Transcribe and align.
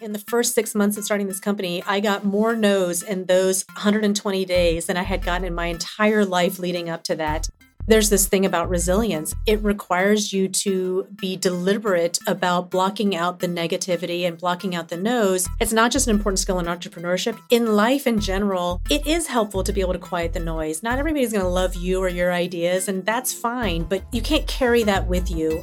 In 0.00 0.12
the 0.14 0.18
first 0.18 0.54
six 0.54 0.74
months 0.74 0.96
of 0.96 1.04
starting 1.04 1.26
this 1.26 1.40
company, 1.40 1.82
I 1.86 2.00
got 2.00 2.24
more 2.24 2.56
no's 2.56 3.02
in 3.02 3.26
those 3.26 3.66
120 3.74 4.46
days 4.46 4.86
than 4.86 4.96
I 4.96 5.02
had 5.02 5.22
gotten 5.22 5.44
in 5.44 5.54
my 5.54 5.66
entire 5.66 6.24
life 6.24 6.58
leading 6.58 6.88
up 6.88 7.04
to 7.04 7.16
that. 7.16 7.50
There's 7.86 8.08
this 8.08 8.26
thing 8.26 8.46
about 8.46 8.70
resilience. 8.70 9.34
It 9.44 9.62
requires 9.62 10.32
you 10.32 10.48
to 10.48 11.06
be 11.16 11.36
deliberate 11.36 12.18
about 12.26 12.70
blocking 12.70 13.14
out 13.14 13.40
the 13.40 13.46
negativity 13.46 14.26
and 14.26 14.38
blocking 14.38 14.74
out 14.74 14.88
the 14.88 14.96
no's. 14.96 15.46
It's 15.60 15.74
not 15.74 15.92
just 15.92 16.06
an 16.06 16.16
important 16.16 16.38
skill 16.38 16.58
in 16.60 16.64
entrepreneurship. 16.64 17.38
In 17.50 17.76
life 17.76 18.06
in 18.06 18.20
general, 18.20 18.80
it 18.88 19.06
is 19.06 19.26
helpful 19.26 19.62
to 19.64 19.72
be 19.72 19.82
able 19.82 19.92
to 19.92 19.98
quiet 19.98 20.32
the 20.32 20.40
noise. 20.40 20.82
Not 20.82 20.98
everybody's 20.98 21.32
going 21.32 21.44
to 21.44 21.50
love 21.50 21.74
you 21.74 22.00
or 22.00 22.08
your 22.08 22.32
ideas, 22.32 22.88
and 22.88 23.04
that's 23.04 23.34
fine, 23.34 23.82
but 23.82 24.02
you 24.12 24.22
can't 24.22 24.46
carry 24.46 24.82
that 24.84 25.06
with 25.08 25.30
you. 25.30 25.62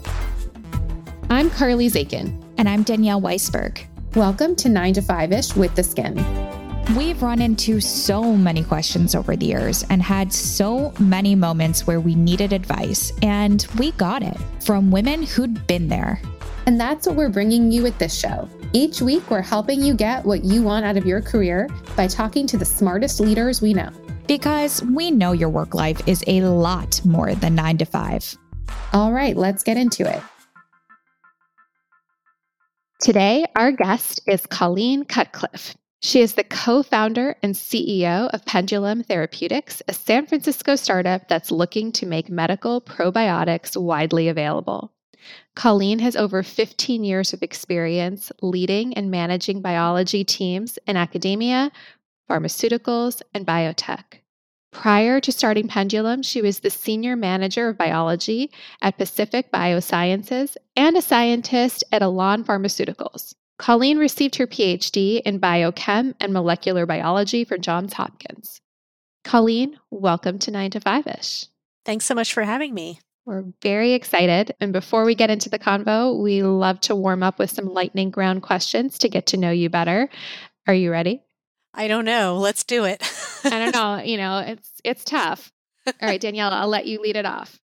I'm 1.32 1.50
Carly 1.50 1.90
Zakin. 1.90 2.44
And 2.60 2.70
I'm 2.70 2.84
Danielle 2.84 3.22
Weisberg. 3.22 3.84
Welcome 4.18 4.56
to 4.56 4.70
9 4.70 4.94
to 4.96 5.02
5 5.04 5.32
ish 5.32 5.56
with 5.56 5.76
the 5.76 5.84
Skimm. 5.84 6.18
We've 6.98 7.22
run 7.22 7.40
into 7.40 7.80
so 7.80 8.36
many 8.36 8.64
questions 8.64 9.14
over 9.14 9.36
the 9.36 9.46
years 9.46 9.86
and 9.92 10.02
had 10.02 10.34
so 10.34 10.92
many 11.00 11.36
moments 11.36 11.86
where 11.86 12.00
we 12.00 12.16
needed 12.16 12.52
advice, 12.52 13.14
and 13.22 13.68
we 13.78 13.92
got 13.92 14.24
it 14.24 14.36
from 14.66 14.90
women 14.90 15.22
who'd 15.22 15.68
been 15.68 15.88
there. 15.88 16.20
And 16.66 16.80
that's 16.80 17.06
what 17.06 17.16
we're 17.16 17.30
bringing 17.30 17.72
you 17.72 17.84
with 17.84 17.96
this 18.00 18.18
show. 18.18 18.50
Each 18.74 19.04
week, 19.04 19.30
we're 19.30 19.44
helping 19.44 19.84
you 19.84 19.94
get 19.94 20.26
what 20.26 20.44
you 20.44 20.64
want 20.64 20.84
out 20.84 20.98
of 20.98 21.06
your 21.06 21.22
career 21.22 21.70
by 21.96 22.08
talking 22.08 22.48
to 22.48 22.58
the 22.58 22.66
smartest 22.66 23.20
leaders 23.20 23.62
we 23.62 23.76
know. 23.76 23.92
Because 24.28 24.82
we 24.82 25.12
know 25.12 25.34
your 25.34 25.50
work 25.50 25.76
life 25.76 26.02
is 26.08 26.24
a 26.26 26.42
lot 26.42 27.06
more 27.06 27.36
than 27.36 27.54
nine 27.54 27.78
to 27.78 27.86
five. 27.86 28.36
All 28.94 29.14
right, 29.14 29.38
let's 29.38 29.62
get 29.62 29.78
into 29.78 30.12
it. 30.12 30.24
Today, 33.00 33.46
our 33.56 33.72
guest 33.72 34.22
is 34.26 34.48
Colleen 34.48 35.06
Cutcliffe. 35.06 35.78
She 36.02 36.20
is 36.20 36.34
the 36.34 36.44
co 36.44 36.82
founder 36.82 37.36
and 37.44 37.54
CEO 37.54 38.28
of 38.34 38.44
Pendulum 38.46 39.04
Therapeutics, 39.04 39.84
a 39.88 39.94
San 39.94 40.26
Francisco 40.26 40.76
startup 40.76 41.28
that's 41.28 41.52
looking 41.52 41.92
to 41.92 42.08
make 42.08 42.28
medical 42.28 42.82
probiotics 42.82 43.80
widely 43.80 44.30
available. 44.30 44.92
Colleen 45.56 46.00
has 46.00 46.16
over 46.16 46.42
15 46.42 47.04
years 47.04 47.34
of 47.34 47.44
experience 47.44 48.32
leading 48.42 48.96
and 48.96 49.12
managing 49.12 49.62
biology 49.62 50.24
teams 50.24 50.80
in 50.88 50.98
academia, 50.98 51.72
pharmaceuticals, 52.28 53.22
and 53.36 53.46
biotech. 53.46 54.22
Prior 54.72 55.20
to 55.22 55.32
starting 55.32 55.68
Pendulum, 55.68 56.22
she 56.22 56.42
was 56.42 56.60
the 56.60 56.70
senior 56.70 57.16
manager 57.16 57.70
of 57.70 57.78
biology 57.78 58.52
at 58.82 58.98
Pacific 58.98 59.52
Biosciences 59.52 60.56
and 60.76 60.96
a 60.96 61.02
scientist 61.02 61.84
at 61.92 62.02
Elan 62.02 62.44
Pharmaceuticals. 62.44 63.34
Colleen 63.58 63.98
received 63.98 64.36
her 64.36 64.46
PhD 64.46 65.22
in 65.22 65.40
biochem 65.40 66.14
and 66.20 66.32
molecular 66.32 66.86
biology 66.86 67.44
from 67.44 67.62
Johns 67.62 67.94
Hopkins. 67.94 68.62
Colleen, 69.24 69.80
welcome 69.90 70.38
to 70.40 70.52
9 70.52 70.72
to 70.72 70.80
5 70.80 71.08
ish. 71.08 71.48
Thanks 71.84 72.06
so 72.06 72.14
much 72.14 72.34
for 72.34 72.44
having 72.44 72.74
me. 72.74 73.00
We're 73.26 73.46
very 73.62 73.94
excited. 73.94 74.56
And 74.62 74.72
before 74.72 75.04
we 75.04 75.16
get 75.16 75.30
into 75.30 75.50
the 75.50 75.60
convo, 75.60 76.22
we 76.22 76.44
love 76.44 76.80
to 76.82 76.96
warm 76.96 77.24
up 77.24 77.40
with 77.40 77.50
some 77.50 77.66
lightning 77.66 78.14
round 78.16 78.42
questions 78.42 78.98
to 79.00 79.10
get 79.10 79.26
to 79.28 79.38
know 79.38 79.52
you 79.52 79.70
better. 79.70 80.08
Are 80.68 80.74
you 80.74 80.92
ready? 80.92 81.24
I 81.78 81.88
don't 81.88 82.06
know. 82.06 82.38
Let's 82.38 82.64
do 82.64 82.84
it. 82.86 83.02
I 83.46 83.50
don't 83.60 83.74
know. 83.74 84.02
You 84.04 84.18
know, 84.18 84.40
it's 84.40 84.70
it's 84.84 85.04
tough. 85.06 85.52
All 85.86 85.94
right, 86.02 86.20
Danielle, 86.20 86.52
I'll 86.52 86.68
let 86.68 86.86
you 86.86 87.00
lead 87.00 87.16
it 87.16 87.26
off. 87.26 87.60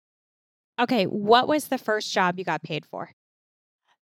Okay, 0.79 1.05
what 1.05 1.47
was 1.47 1.67
the 1.69 1.77
first 1.77 2.11
job 2.13 2.37
you 2.37 2.45
got 2.45 2.61
paid 2.61 2.85
for? 2.85 3.11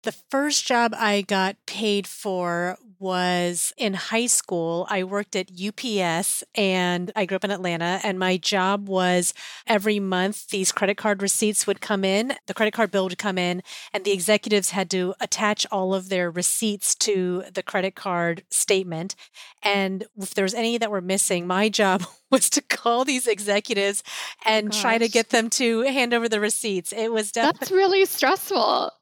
The 0.04 0.12
first 0.12 0.66
job 0.66 0.94
I 0.96 1.22
got 1.22 1.56
paid 1.66 2.06
for 2.06 2.76
was 2.98 3.72
in 3.76 3.94
high 3.94 4.26
school. 4.26 4.86
I 4.88 5.02
worked 5.02 5.34
at 5.34 5.50
UPS 5.50 6.44
and 6.54 7.10
I 7.16 7.26
grew 7.26 7.36
up 7.36 7.44
in 7.44 7.50
Atlanta. 7.50 8.00
And 8.02 8.18
my 8.18 8.36
job 8.36 8.88
was 8.88 9.34
every 9.66 9.98
month, 10.00 10.48
these 10.48 10.72
credit 10.72 10.96
card 10.96 11.22
receipts 11.22 11.66
would 11.66 11.80
come 11.80 12.04
in, 12.04 12.34
the 12.46 12.54
credit 12.54 12.72
card 12.72 12.90
bill 12.90 13.04
would 13.04 13.18
come 13.18 13.38
in, 13.38 13.62
and 13.92 14.04
the 14.04 14.12
executives 14.12 14.70
had 14.70 14.90
to 14.90 15.14
attach 15.20 15.66
all 15.72 15.94
of 15.94 16.08
their 16.08 16.30
receipts 16.30 16.94
to 16.96 17.44
the 17.52 17.62
credit 17.62 17.94
card 17.94 18.42
statement. 18.50 19.14
And 19.62 20.04
if 20.16 20.34
there 20.34 20.44
was 20.44 20.54
any 20.54 20.78
that 20.78 20.90
were 20.90 21.00
missing, 21.00 21.46
my 21.46 21.68
job 21.68 22.04
was 22.30 22.48
to 22.50 22.62
call 22.62 23.04
these 23.04 23.26
executives 23.26 24.02
and 24.44 24.70
Gosh. 24.70 24.80
try 24.80 24.98
to 24.98 25.08
get 25.08 25.30
them 25.30 25.50
to 25.50 25.82
hand 25.82 26.14
over 26.14 26.28
the 26.28 26.40
receipts. 26.40 26.92
It 26.92 27.12
was 27.12 27.32
definitely. 27.32 27.58
That's 27.60 27.70
really 27.72 28.04
stressful. 28.06 28.92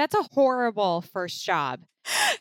That's 0.00 0.14
a 0.14 0.22
horrible 0.32 1.02
first 1.02 1.44
job. 1.44 1.82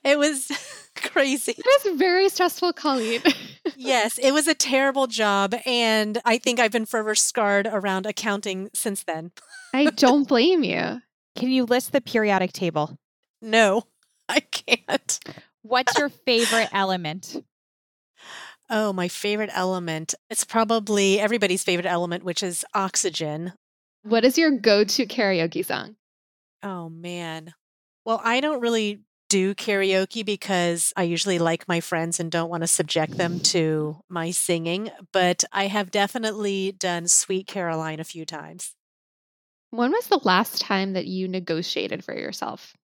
It 0.05 0.17
was 0.17 0.49
crazy. 0.95 1.55
It 1.57 1.83
was 1.83 1.99
very 1.99 2.29
stressful, 2.29 2.71
Colleen. 2.71 3.21
yes, 3.75 4.17
it 4.17 4.31
was 4.31 4.47
a 4.47 4.55
terrible 4.55 5.07
job. 5.07 5.53
And 5.65 6.21
I 6.23 6.37
think 6.37 6.61
I've 6.61 6.71
been 6.71 6.85
forever 6.85 7.15
scarred 7.15 7.67
around 7.69 8.05
accounting 8.05 8.69
since 8.73 9.03
then. 9.03 9.33
I 9.73 9.87
don't 9.87 10.25
blame 10.29 10.63
you. 10.63 11.01
Can 11.35 11.51
you 11.51 11.65
list 11.65 11.91
the 11.91 11.99
periodic 11.99 12.53
table? 12.53 12.97
No, 13.41 13.83
I 14.29 14.39
can't. 14.39 15.19
What's 15.61 15.97
your 15.97 16.07
favorite 16.07 16.69
element? 16.71 17.43
Oh, 18.69 18.93
my 18.93 19.09
favorite 19.09 19.51
element. 19.51 20.15
It's 20.29 20.45
probably 20.45 21.19
everybody's 21.19 21.65
favorite 21.65 21.87
element, 21.87 22.23
which 22.23 22.41
is 22.41 22.63
oxygen. 22.73 23.51
What 24.03 24.23
is 24.23 24.37
your 24.37 24.49
go 24.49 24.85
to 24.85 25.05
karaoke 25.05 25.65
song? 25.65 25.97
Oh, 26.63 26.89
man. 26.89 27.53
Well, 28.05 28.21
I 28.23 28.41
don't 28.41 28.61
really 28.61 29.01
do 29.29 29.53
karaoke 29.53 30.25
because 30.25 30.91
I 30.97 31.03
usually 31.03 31.39
like 31.39 31.67
my 31.67 31.79
friends 31.79 32.19
and 32.19 32.31
don't 32.31 32.49
want 32.49 32.63
to 32.63 32.67
subject 32.67 33.17
them 33.17 33.39
to 33.41 33.97
my 34.09 34.31
singing, 34.31 34.89
but 35.13 35.43
I 35.51 35.67
have 35.67 35.91
definitely 35.91 36.71
done 36.71 37.07
Sweet 37.07 37.47
Caroline 37.47 37.99
a 37.99 38.03
few 38.03 38.25
times. 38.25 38.73
When 39.69 39.91
was 39.91 40.07
the 40.07 40.19
last 40.23 40.59
time 40.61 40.93
that 40.93 41.05
you 41.05 41.27
negotiated 41.27 42.03
for 42.03 42.17
yourself? 42.17 42.75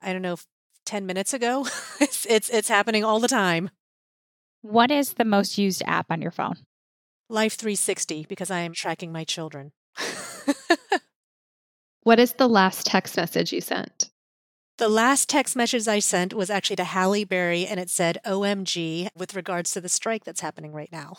I 0.00 0.12
don't 0.12 0.22
know, 0.22 0.38
10 0.86 1.04
minutes 1.04 1.34
ago. 1.34 1.66
it's, 2.00 2.26
it's 2.26 2.48
it's 2.48 2.68
happening 2.68 3.04
all 3.04 3.20
the 3.20 3.28
time. 3.28 3.70
What 4.62 4.90
is 4.90 5.14
the 5.14 5.24
most 5.26 5.58
used 5.58 5.82
app 5.86 6.06
on 6.10 6.22
your 6.22 6.30
phone? 6.30 6.56
Life 7.28 7.56
360 7.56 8.24
because 8.26 8.50
I 8.50 8.60
am 8.60 8.72
tracking 8.72 9.12
my 9.12 9.24
children. 9.24 9.72
What 12.04 12.20
is 12.20 12.34
the 12.34 12.48
last 12.48 12.86
text 12.86 13.16
message 13.16 13.50
you 13.50 13.62
sent? 13.62 14.10
The 14.76 14.90
last 14.90 15.26
text 15.26 15.56
message 15.56 15.88
I 15.88 16.00
sent 16.00 16.34
was 16.34 16.50
actually 16.50 16.76
to 16.76 16.84
Halle 16.84 17.24
Berry 17.24 17.66
and 17.66 17.80
it 17.80 17.88
said 17.88 18.18
OMG 18.26 19.08
with 19.16 19.34
regards 19.34 19.72
to 19.72 19.80
the 19.80 19.88
strike 19.88 20.24
that's 20.24 20.42
happening 20.42 20.72
right 20.72 20.92
now. 20.92 21.14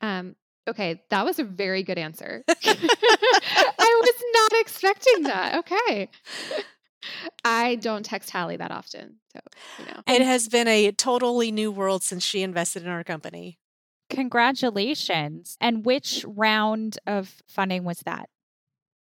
Um, 0.00 0.34
okay, 0.66 1.02
that 1.10 1.26
was 1.26 1.38
a 1.38 1.44
very 1.44 1.82
good 1.82 1.98
answer. 1.98 2.42
I 2.48 4.00
was 4.02 4.22
not 4.32 4.60
expecting 4.60 5.24
that. 5.24 5.58
Okay. 5.58 6.08
I 7.44 7.74
don't 7.74 8.02
text 8.04 8.30
Halle 8.30 8.56
that 8.56 8.70
often. 8.70 9.16
So, 9.32 9.40
you 9.78 9.84
know. 9.84 10.02
It 10.06 10.22
has 10.22 10.48
been 10.48 10.68
a 10.68 10.90
totally 10.92 11.52
new 11.52 11.70
world 11.70 12.02
since 12.02 12.24
she 12.24 12.42
invested 12.42 12.84
in 12.84 12.88
our 12.88 13.04
company. 13.04 13.58
Congratulations. 14.08 15.58
And 15.60 15.84
which 15.84 16.24
round 16.26 16.98
of 17.06 17.42
funding 17.46 17.84
was 17.84 17.98
that? 18.06 18.30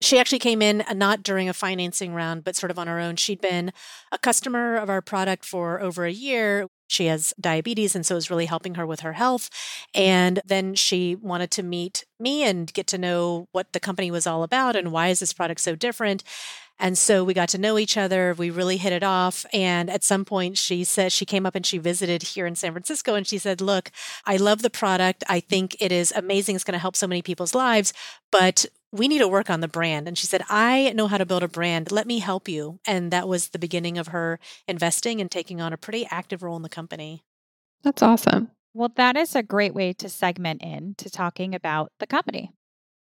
She 0.01 0.17
actually 0.17 0.39
came 0.39 0.61
in 0.61 0.81
uh, 0.81 0.93
not 0.93 1.23
during 1.23 1.49
a 1.49 1.53
financing 1.53 2.13
round, 2.13 2.43
but 2.43 2.55
sort 2.55 2.71
of 2.71 2.79
on 2.79 2.87
her 2.87 2.99
own. 2.99 3.17
She'd 3.17 3.41
been 3.41 3.73
a 4.11 4.17
customer 4.17 4.75
of 4.75 4.89
our 4.89 5.01
product 5.01 5.43
for 5.45 5.81
over 5.81 6.05
a 6.05 6.11
year. 6.11 6.67
She 6.87 7.05
has 7.05 7.33
diabetes, 7.39 7.95
and 7.95 8.05
so 8.05 8.15
it 8.15 8.17
was 8.17 8.29
really 8.31 8.45
helping 8.47 8.75
her 8.75 8.85
with 8.85 9.01
her 9.01 9.13
health. 9.13 9.49
And 9.93 10.41
then 10.45 10.73
she 10.73 11.15
wanted 11.15 11.51
to 11.51 11.63
meet 11.63 12.05
me 12.19 12.43
and 12.43 12.73
get 12.73 12.87
to 12.87 12.97
know 12.97 13.47
what 13.51 13.73
the 13.73 13.79
company 13.79 14.09
was 14.09 14.25
all 14.25 14.41
about 14.43 14.75
and 14.75 14.91
why 14.91 15.09
is 15.09 15.19
this 15.19 15.33
product 15.33 15.61
so 15.61 15.75
different. 15.75 16.23
And 16.79 16.97
so 16.97 17.23
we 17.23 17.33
got 17.33 17.49
to 17.49 17.57
know 17.57 17.77
each 17.77 17.97
other. 17.97 18.33
We 18.37 18.49
really 18.49 18.77
hit 18.77 18.93
it 18.93 19.03
off. 19.03 19.45
And 19.53 19.89
at 19.89 20.03
some 20.03 20.25
point, 20.25 20.57
she 20.57 20.83
said 20.83 21.11
she 21.11 21.25
came 21.25 21.45
up 21.45 21.55
and 21.55 21.65
she 21.65 21.77
visited 21.77 22.23
here 22.23 22.45
in 22.45 22.55
San 22.55 22.71
Francisco 22.71 23.15
and 23.15 23.27
she 23.27 23.37
said, 23.37 23.61
Look, 23.61 23.91
I 24.25 24.37
love 24.37 24.61
the 24.61 24.69
product. 24.69 25.23
I 25.27 25.39
think 25.39 25.75
it 25.79 25.91
is 25.91 26.13
amazing. 26.15 26.55
It's 26.55 26.63
going 26.63 26.73
to 26.73 26.79
help 26.79 26.95
so 26.95 27.07
many 27.07 27.21
people's 27.21 27.53
lives, 27.53 27.93
but 28.31 28.65
we 28.91 29.07
need 29.07 29.19
to 29.19 29.27
work 29.27 29.49
on 29.49 29.59
the 29.59 29.67
brand. 29.67 30.07
And 30.07 30.17
she 30.17 30.25
said, 30.25 30.41
I 30.49 30.91
know 30.93 31.07
how 31.07 31.17
to 31.17 31.25
build 31.25 31.43
a 31.43 31.47
brand. 31.47 31.91
Let 31.91 32.07
me 32.07 32.19
help 32.19 32.47
you. 32.47 32.79
And 32.87 33.11
that 33.11 33.27
was 33.27 33.49
the 33.49 33.59
beginning 33.59 33.97
of 33.97 34.07
her 34.07 34.39
investing 34.67 35.21
and 35.21 35.29
taking 35.29 35.61
on 35.61 35.73
a 35.73 35.77
pretty 35.77 36.07
active 36.09 36.41
role 36.41 36.55
in 36.55 36.63
the 36.63 36.69
company. 36.69 37.23
That's 37.83 38.01
awesome. 38.01 38.51
Well, 38.73 38.91
that 38.95 39.15
is 39.15 39.35
a 39.35 39.43
great 39.43 39.73
way 39.73 39.93
to 39.93 40.09
segment 40.09 40.61
in 40.61 40.95
to 40.95 41.09
talking 41.09 41.53
about 41.53 41.91
the 41.99 42.07
company. 42.07 42.51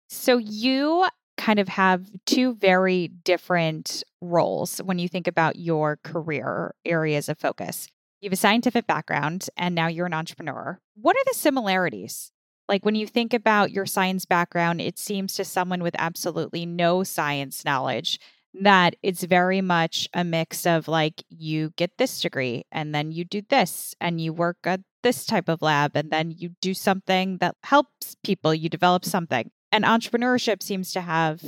So 0.08 0.36
you 0.36 1.06
kind 1.42 1.58
of 1.58 1.66
have 1.66 2.08
two 2.24 2.54
very 2.54 3.08
different 3.08 4.04
roles 4.20 4.78
when 4.78 5.00
you 5.00 5.08
think 5.08 5.26
about 5.26 5.56
your 5.56 5.98
career 6.04 6.72
areas 6.84 7.28
of 7.28 7.36
focus. 7.36 7.88
You 8.20 8.28
have 8.28 8.32
a 8.32 8.36
scientific 8.36 8.86
background 8.86 9.48
and 9.56 9.74
now 9.74 9.88
you're 9.88 10.06
an 10.06 10.14
entrepreneur. 10.14 10.78
What 10.94 11.16
are 11.16 11.24
the 11.26 11.34
similarities? 11.34 12.30
Like 12.68 12.84
when 12.84 12.94
you 12.94 13.08
think 13.08 13.34
about 13.34 13.72
your 13.72 13.86
science 13.86 14.24
background, 14.24 14.80
it 14.80 15.00
seems 15.00 15.34
to 15.34 15.44
someone 15.44 15.82
with 15.82 15.96
absolutely 15.98 16.64
no 16.64 17.02
science 17.02 17.64
knowledge 17.64 18.20
that 18.60 18.94
it's 19.02 19.24
very 19.24 19.60
much 19.60 20.08
a 20.14 20.22
mix 20.22 20.64
of 20.64 20.86
like 20.86 21.24
you 21.28 21.72
get 21.76 21.98
this 21.98 22.20
degree 22.20 22.64
and 22.70 22.94
then 22.94 23.10
you 23.10 23.24
do 23.24 23.42
this 23.48 23.96
and 24.00 24.20
you 24.20 24.32
work 24.32 24.58
at 24.64 24.80
this 25.02 25.26
type 25.26 25.48
of 25.48 25.60
lab 25.60 25.96
and 25.96 26.12
then 26.12 26.30
you 26.30 26.50
do 26.60 26.72
something 26.72 27.38
that 27.38 27.56
helps 27.64 28.14
people, 28.22 28.54
you 28.54 28.68
develop 28.68 29.04
something. 29.04 29.50
And 29.72 29.84
entrepreneurship 29.84 30.62
seems 30.62 30.92
to 30.92 31.00
have 31.00 31.42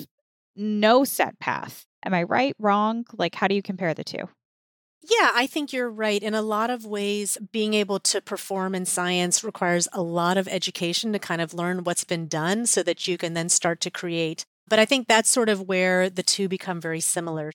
no 0.56 1.04
set 1.04 1.38
path. 1.38 1.84
Am 2.04 2.14
I 2.14 2.22
right, 2.22 2.54
wrong? 2.58 3.04
Like, 3.12 3.34
how 3.34 3.46
do 3.46 3.54
you 3.54 3.62
compare 3.62 3.94
the 3.94 4.04
two? 4.04 4.28
Yeah, 5.02 5.32
I 5.34 5.46
think 5.46 5.72
you're 5.72 5.90
right. 5.90 6.22
In 6.22 6.32
a 6.32 6.40
lot 6.40 6.70
of 6.70 6.86
ways, 6.86 7.36
being 7.52 7.74
able 7.74 8.00
to 8.00 8.22
perform 8.22 8.74
in 8.74 8.86
science 8.86 9.44
requires 9.44 9.86
a 9.92 10.00
lot 10.00 10.38
of 10.38 10.48
education 10.48 11.12
to 11.12 11.18
kind 11.18 11.42
of 11.42 11.52
learn 11.52 11.84
what's 11.84 12.04
been 12.04 12.26
done 12.26 12.64
so 12.64 12.82
that 12.82 13.06
you 13.06 13.18
can 13.18 13.34
then 13.34 13.50
start 13.50 13.82
to 13.82 13.90
create. 13.90 14.46
But 14.66 14.78
I 14.78 14.86
think 14.86 15.06
that's 15.06 15.28
sort 15.28 15.50
of 15.50 15.60
where 15.60 16.08
the 16.08 16.22
two 16.22 16.48
become 16.48 16.80
very 16.80 17.00
similar. 17.00 17.52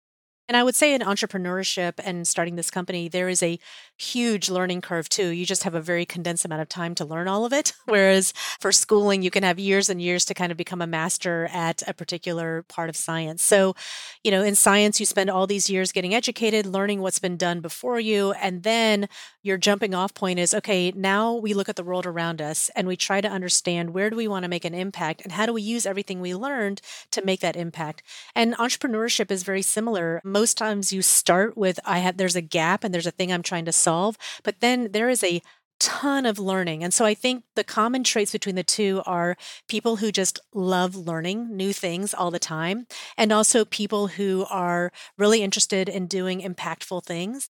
And 0.49 0.57
I 0.57 0.63
would 0.63 0.75
say 0.75 0.95
in 0.95 1.01
entrepreneurship 1.01 1.93
and 2.03 2.27
starting 2.27 2.55
this 2.55 2.71
company, 2.71 3.07
there 3.07 3.29
is 3.29 3.43
a 3.43 3.59
huge 3.99 4.49
learning 4.49 4.81
curve 4.81 5.07
too. 5.07 5.27
You 5.27 5.45
just 5.45 5.63
have 5.63 5.75
a 5.75 5.81
very 5.81 6.07
condensed 6.07 6.43
amount 6.43 6.63
of 6.63 6.69
time 6.69 6.95
to 6.95 7.05
learn 7.05 7.27
all 7.27 7.45
of 7.45 7.53
it. 7.53 7.73
Whereas 7.85 8.33
for 8.59 8.71
schooling, 8.71 9.21
you 9.21 9.29
can 9.29 9.43
have 9.43 9.59
years 9.59 9.91
and 9.91 10.01
years 10.01 10.25
to 10.25 10.33
kind 10.33 10.51
of 10.51 10.57
become 10.57 10.81
a 10.81 10.87
master 10.87 11.47
at 11.53 11.83
a 11.87 11.93
particular 11.93 12.63
part 12.63 12.89
of 12.89 12.95
science. 12.95 13.43
So, 13.43 13.75
you 14.23 14.31
know, 14.31 14.41
in 14.41 14.55
science, 14.55 14.99
you 14.99 15.05
spend 15.05 15.29
all 15.29 15.45
these 15.45 15.69
years 15.69 15.91
getting 15.91 16.15
educated, 16.15 16.65
learning 16.65 17.01
what's 17.01 17.19
been 17.19 17.37
done 17.37 17.59
before 17.61 17.99
you. 17.99 18.31
And 18.31 18.63
then 18.63 19.07
your 19.43 19.57
jumping 19.57 19.93
off 19.93 20.15
point 20.15 20.39
is 20.39 20.55
okay, 20.55 20.91
now 20.95 21.35
we 21.35 21.53
look 21.53 21.69
at 21.69 21.75
the 21.75 21.83
world 21.83 22.07
around 22.07 22.41
us 22.41 22.71
and 22.75 22.87
we 22.87 22.95
try 22.95 23.21
to 23.21 23.27
understand 23.27 23.91
where 23.91 24.09
do 24.09 24.15
we 24.15 24.27
want 24.27 24.43
to 24.45 24.49
make 24.49 24.65
an 24.65 24.73
impact 24.73 25.21
and 25.21 25.33
how 25.33 25.45
do 25.45 25.53
we 25.53 25.61
use 25.61 25.85
everything 25.85 26.19
we 26.19 26.33
learned 26.33 26.81
to 27.11 27.23
make 27.23 27.41
that 27.41 27.55
impact. 27.55 28.01
And 28.33 28.55
entrepreneurship 28.55 29.29
is 29.29 29.43
very 29.43 29.61
similar 29.61 30.21
most 30.23 30.38
times 30.45 30.93
you 30.93 31.01
start 31.01 31.57
with 31.57 31.79
I 31.85 31.99
have 31.99 32.17
there's 32.17 32.35
a 32.35 32.41
gap 32.41 32.83
and 32.83 32.93
there's 32.93 33.07
a 33.07 33.11
thing 33.11 33.31
I'm 33.31 33.43
trying 33.43 33.65
to 33.65 33.71
solve, 33.71 34.17
but 34.43 34.59
then 34.59 34.91
there 34.91 35.09
is 35.09 35.23
a 35.23 35.41
ton 35.79 36.25
of 36.25 36.37
learning. 36.37 36.83
And 36.83 36.93
so 36.93 37.05
I 37.05 37.13
think 37.13 37.43
the 37.55 37.63
common 37.63 38.03
traits 38.03 38.31
between 38.31 38.55
the 38.55 38.63
two 38.63 39.01
are 39.05 39.37
people 39.67 39.97
who 39.97 40.11
just 40.11 40.39
love 40.53 40.95
learning 40.95 41.55
new 41.55 41.71
things 41.73 42.13
all 42.13 42.31
the 42.31 42.39
time, 42.39 42.85
and 43.17 43.31
also 43.31 43.65
people 43.65 44.07
who 44.07 44.45
are 44.49 44.91
really 45.17 45.41
interested 45.41 45.87
in 45.87 46.07
doing 46.07 46.41
impactful 46.41 47.05
things. 47.05 47.49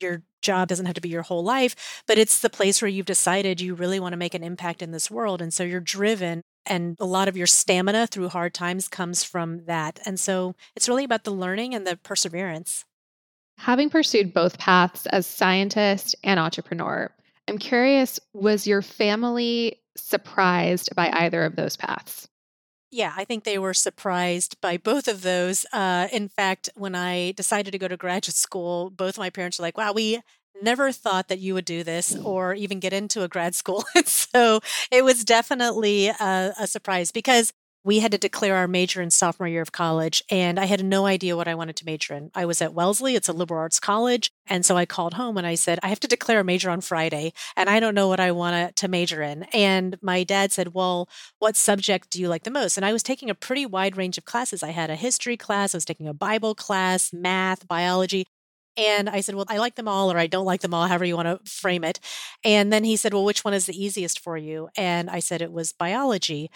Your 0.00 0.22
job 0.42 0.68
doesn't 0.68 0.86
have 0.86 0.94
to 0.94 1.00
be 1.00 1.08
your 1.08 1.22
whole 1.22 1.44
life, 1.44 2.02
but 2.06 2.18
it's 2.18 2.38
the 2.38 2.50
place 2.50 2.80
where 2.80 2.88
you've 2.88 3.06
decided 3.06 3.60
you 3.60 3.74
really 3.74 4.00
want 4.00 4.12
to 4.12 4.18
make 4.18 4.34
an 4.34 4.44
impact 4.44 4.82
in 4.82 4.92
this 4.92 5.10
world. 5.10 5.42
And 5.42 5.52
so 5.52 5.64
you're 5.64 5.80
driven 5.80 6.42
and 6.66 6.96
a 7.00 7.06
lot 7.06 7.28
of 7.28 7.36
your 7.36 7.46
stamina 7.46 8.06
through 8.06 8.28
hard 8.28 8.54
times 8.54 8.88
comes 8.88 9.24
from 9.24 9.64
that. 9.66 10.00
And 10.04 10.18
so 10.18 10.54
it's 10.74 10.88
really 10.88 11.04
about 11.04 11.24
the 11.24 11.30
learning 11.30 11.74
and 11.74 11.86
the 11.86 11.96
perseverance. 11.96 12.84
Having 13.58 13.90
pursued 13.90 14.34
both 14.34 14.58
paths 14.58 15.06
as 15.06 15.26
scientist 15.26 16.14
and 16.22 16.38
entrepreneur, 16.38 17.10
I'm 17.48 17.58
curious 17.58 18.20
was 18.32 18.66
your 18.66 18.82
family 18.82 19.80
surprised 19.96 20.94
by 20.94 21.10
either 21.12 21.44
of 21.44 21.56
those 21.56 21.76
paths? 21.76 22.28
Yeah, 22.90 23.12
I 23.16 23.24
think 23.24 23.44
they 23.44 23.58
were 23.58 23.74
surprised 23.74 24.60
by 24.60 24.76
both 24.76 25.08
of 25.08 25.22
those. 25.22 25.66
Uh, 25.72 26.08
in 26.12 26.28
fact, 26.28 26.70
when 26.76 26.94
I 26.94 27.32
decided 27.32 27.72
to 27.72 27.78
go 27.78 27.88
to 27.88 27.96
graduate 27.96 28.36
school, 28.36 28.90
both 28.90 29.18
my 29.18 29.28
parents 29.28 29.58
were 29.58 29.64
like, 29.64 29.76
wow, 29.76 29.92
we 29.92 30.20
never 30.62 30.92
thought 30.92 31.28
that 31.28 31.38
you 31.38 31.54
would 31.54 31.64
do 31.64 31.82
this 31.82 32.16
or 32.16 32.54
even 32.54 32.80
get 32.80 32.92
into 32.92 33.22
a 33.22 33.28
grad 33.28 33.54
school. 33.54 33.84
so 34.04 34.60
it 34.90 35.04
was 35.04 35.24
definitely 35.24 36.08
a, 36.08 36.54
a, 36.58 36.66
surprise 36.66 37.12
because 37.12 37.52
we 37.84 38.00
had 38.00 38.10
to 38.10 38.18
declare 38.18 38.56
our 38.56 38.66
major 38.66 39.00
in 39.00 39.12
sophomore 39.12 39.46
year 39.46 39.62
of 39.62 39.70
college 39.70 40.20
and 40.28 40.58
I 40.58 40.64
had 40.64 40.84
no 40.84 41.06
idea 41.06 41.36
what 41.36 41.46
I 41.46 41.54
wanted 41.54 41.76
to 41.76 41.84
major 41.84 42.14
in. 42.14 42.32
I 42.34 42.44
was 42.44 42.60
at 42.60 42.74
Wellesley, 42.74 43.14
it's 43.14 43.28
a 43.28 43.32
liberal 43.32 43.60
arts 43.60 43.78
college. 43.78 44.32
And 44.48 44.66
so 44.66 44.76
I 44.76 44.86
called 44.86 45.14
home 45.14 45.38
and 45.38 45.46
I 45.46 45.54
said, 45.54 45.78
I 45.84 45.88
have 45.88 46.00
to 46.00 46.08
declare 46.08 46.40
a 46.40 46.44
major 46.44 46.68
on 46.68 46.80
Friday 46.80 47.32
and 47.56 47.70
I 47.70 47.78
don't 47.78 47.94
know 47.94 48.08
what 48.08 48.18
I 48.18 48.32
want 48.32 48.74
to 48.74 48.88
major 48.88 49.22
in. 49.22 49.44
And 49.52 49.96
my 50.02 50.24
dad 50.24 50.50
said, 50.50 50.74
Well, 50.74 51.08
what 51.38 51.54
subject 51.54 52.10
do 52.10 52.20
you 52.20 52.28
like 52.28 52.42
the 52.42 52.50
most? 52.50 52.76
And 52.76 52.84
I 52.84 52.92
was 52.92 53.04
taking 53.04 53.30
a 53.30 53.36
pretty 53.36 53.64
wide 53.64 53.96
range 53.96 54.18
of 54.18 54.24
classes. 54.24 54.64
I 54.64 54.70
had 54.70 54.90
a 54.90 54.96
history 54.96 55.36
class, 55.36 55.72
I 55.72 55.76
was 55.76 55.84
taking 55.84 56.08
a 56.08 56.14
Bible 56.14 56.56
class, 56.56 57.12
math, 57.12 57.68
biology. 57.68 58.26
And 58.76 59.08
I 59.08 59.20
said, 59.20 59.34
Well, 59.34 59.46
I 59.48 59.58
like 59.58 59.76
them 59.76 59.88
all, 59.88 60.12
or 60.12 60.18
I 60.18 60.26
don't 60.26 60.44
like 60.44 60.60
them 60.60 60.74
all, 60.74 60.86
however 60.86 61.04
you 61.04 61.16
want 61.16 61.44
to 61.44 61.50
frame 61.50 61.84
it. 61.84 61.98
And 62.44 62.72
then 62.72 62.84
he 62.84 62.96
said, 62.96 63.14
Well, 63.14 63.24
which 63.24 63.44
one 63.44 63.54
is 63.54 63.66
the 63.66 63.84
easiest 63.84 64.20
for 64.20 64.36
you? 64.36 64.68
And 64.76 65.08
I 65.10 65.20
said, 65.20 65.42
It 65.42 65.52
was 65.52 65.72
biology 65.72 66.50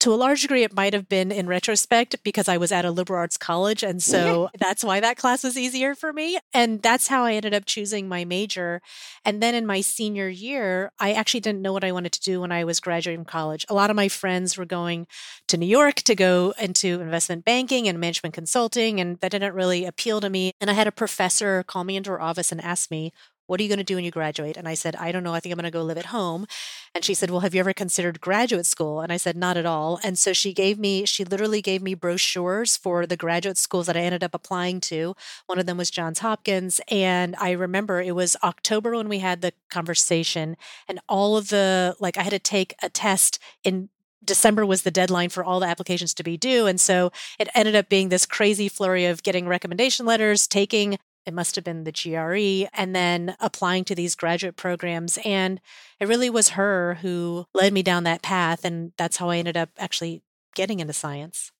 to 0.00 0.12
a 0.12 0.16
large 0.16 0.42
degree, 0.42 0.62
it 0.62 0.74
might 0.74 0.94
have 0.94 1.08
been 1.08 1.30
in 1.30 1.46
retrospect 1.46 2.16
because 2.24 2.48
I 2.48 2.56
was 2.56 2.72
at 2.72 2.84
a 2.84 2.90
liberal 2.90 3.20
arts 3.20 3.36
college. 3.36 3.82
And 3.82 4.02
so 4.02 4.46
mm-hmm. 4.46 4.56
that's 4.58 4.82
why 4.82 4.98
that 5.00 5.16
class 5.16 5.44
was 5.44 5.56
easier 5.56 5.94
for 5.94 6.12
me. 6.12 6.38
And 6.54 6.82
that's 6.82 7.08
how 7.08 7.24
I 7.24 7.34
ended 7.34 7.54
up 7.54 7.66
choosing 7.66 8.08
my 8.08 8.24
major. 8.24 8.80
And 9.24 9.42
then 9.42 9.54
in 9.54 9.66
my 9.66 9.82
senior 9.82 10.28
year, 10.28 10.90
I 10.98 11.12
actually 11.12 11.40
didn't 11.40 11.62
know 11.62 11.72
what 11.72 11.84
I 11.84 11.92
wanted 11.92 12.12
to 12.12 12.20
do 12.20 12.40
when 12.40 12.50
I 12.50 12.64
was 12.64 12.80
graduating 12.80 13.20
from 13.20 13.26
college. 13.26 13.66
A 13.68 13.74
lot 13.74 13.90
of 13.90 13.96
my 13.96 14.08
friends 14.08 14.56
were 14.56 14.64
going 14.64 15.06
to 15.48 15.56
New 15.56 15.66
York 15.66 15.96
to 15.96 16.14
go 16.14 16.54
into 16.58 17.00
investment 17.00 17.44
banking 17.44 17.86
and 17.86 18.00
management 18.00 18.34
consulting, 18.34 19.00
and 19.00 19.18
that 19.20 19.32
didn't 19.32 19.54
really 19.54 19.84
appeal 19.84 20.20
to 20.22 20.30
me. 20.30 20.52
And 20.60 20.70
I 20.70 20.74
had 20.74 20.86
a 20.86 20.92
professor 20.92 21.62
call 21.62 21.84
me 21.84 21.96
into 21.96 22.10
her 22.10 22.20
office 22.20 22.50
and 22.50 22.60
ask 22.62 22.90
me, 22.90 23.12
what 23.50 23.58
are 23.58 23.64
you 23.64 23.68
going 23.68 23.78
to 23.78 23.84
do 23.84 23.96
when 23.96 24.04
you 24.04 24.12
graduate? 24.12 24.56
And 24.56 24.68
I 24.68 24.74
said, 24.74 24.94
I 24.94 25.10
don't 25.10 25.24
know. 25.24 25.34
I 25.34 25.40
think 25.40 25.52
I'm 25.52 25.56
going 25.56 25.64
to 25.64 25.76
go 25.76 25.82
live 25.82 25.98
at 25.98 26.06
home. 26.06 26.46
And 26.94 27.04
she 27.04 27.14
said, 27.14 27.30
Well, 27.30 27.40
have 27.40 27.52
you 27.52 27.58
ever 27.58 27.72
considered 27.72 28.20
graduate 28.20 28.64
school? 28.64 29.00
And 29.00 29.12
I 29.12 29.16
said, 29.16 29.36
Not 29.36 29.56
at 29.56 29.66
all. 29.66 29.98
And 30.04 30.16
so 30.16 30.32
she 30.32 30.52
gave 30.52 30.78
me, 30.78 31.04
she 31.04 31.24
literally 31.24 31.60
gave 31.60 31.82
me 31.82 31.94
brochures 31.94 32.76
for 32.76 33.06
the 33.06 33.16
graduate 33.16 33.58
schools 33.58 33.88
that 33.88 33.96
I 33.96 34.02
ended 34.02 34.22
up 34.22 34.36
applying 34.36 34.80
to. 34.82 35.16
One 35.46 35.58
of 35.58 35.66
them 35.66 35.78
was 35.78 35.90
Johns 35.90 36.20
Hopkins. 36.20 36.80
And 36.92 37.34
I 37.40 37.50
remember 37.50 38.00
it 38.00 38.14
was 38.14 38.36
October 38.44 38.94
when 38.94 39.08
we 39.08 39.18
had 39.18 39.40
the 39.40 39.52
conversation, 39.68 40.56
and 40.86 41.00
all 41.08 41.36
of 41.36 41.48
the, 41.48 41.96
like, 41.98 42.16
I 42.16 42.22
had 42.22 42.30
to 42.30 42.38
take 42.38 42.76
a 42.80 42.88
test 42.88 43.40
in 43.64 43.88
December 44.24 44.64
was 44.64 44.82
the 44.82 44.90
deadline 44.92 45.30
for 45.30 45.42
all 45.42 45.58
the 45.58 45.66
applications 45.66 46.14
to 46.14 46.22
be 46.22 46.36
due. 46.36 46.66
And 46.66 46.80
so 46.80 47.10
it 47.38 47.48
ended 47.54 47.74
up 47.74 47.88
being 47.88 48.10
this 48.10 48.26
crazy 48.26 48.68
flurry 48.68 49.06
of 49.06 49.24
getting 49.24 49.48
recommendation 49.48 50.06
letters, 50.06 50.46
taking 50.46 50.98
it 51.26 51.34
must 51.34 51.54
have 51.56 51.64
been 51.64 51.84
the 51.84 51.92
GRE, 51.92 52.68
and 52.72 52.94
then 52.94 53.36
applying 53.40 53.84
to 53.84 53.94
these 53.94 54.14
graduate 54.14 54.56
programs. 54.56 55.18
And 55.24 55.60
it 55.98 56.08
really 56.08 56.30
was 56.30 56.50
her 56.50 56.98
who 57.02 57.46
led 57.54 57.72
me 57.72 57.82
down 57.82 58.04
that 58.04 58.22
path. 58.22 58.64
And 58.64 58.92
that's 58.96 59.18
how 59.18 59.30
I 59.30 59.38
ended 59.38 59.56
up 59.56 59.70
actually 59.78 60.22
getting 60.54 60.80
into 60.80 60.92
science. 60.92 61.52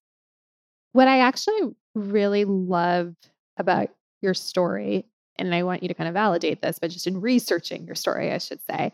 What 0.93 1.09
I 1.09 1.21
actually 1.21 1.75
really 1.95 2.45
love 2.45 3.15
about 3.57 3.91
your 4.23 4.35
story, 4.35 5.07
and 5.39 5.55
I 5.55 5.63
want 5.63 5.83
you 5.83 5.89
to 5.89 5.95
kind 5.95 6.09
of 6.09 6.15
validate 6.15 6.63
this, 6.63 6.79
but 6.79 6.91
just 6.91 7.07
in 7.07 7.21
researching 7.21 7.87
your 7.87 7.95
story, 7.95 8.33
I 8.33 8.39
should 8.39 8.61
say, 8.69 8.93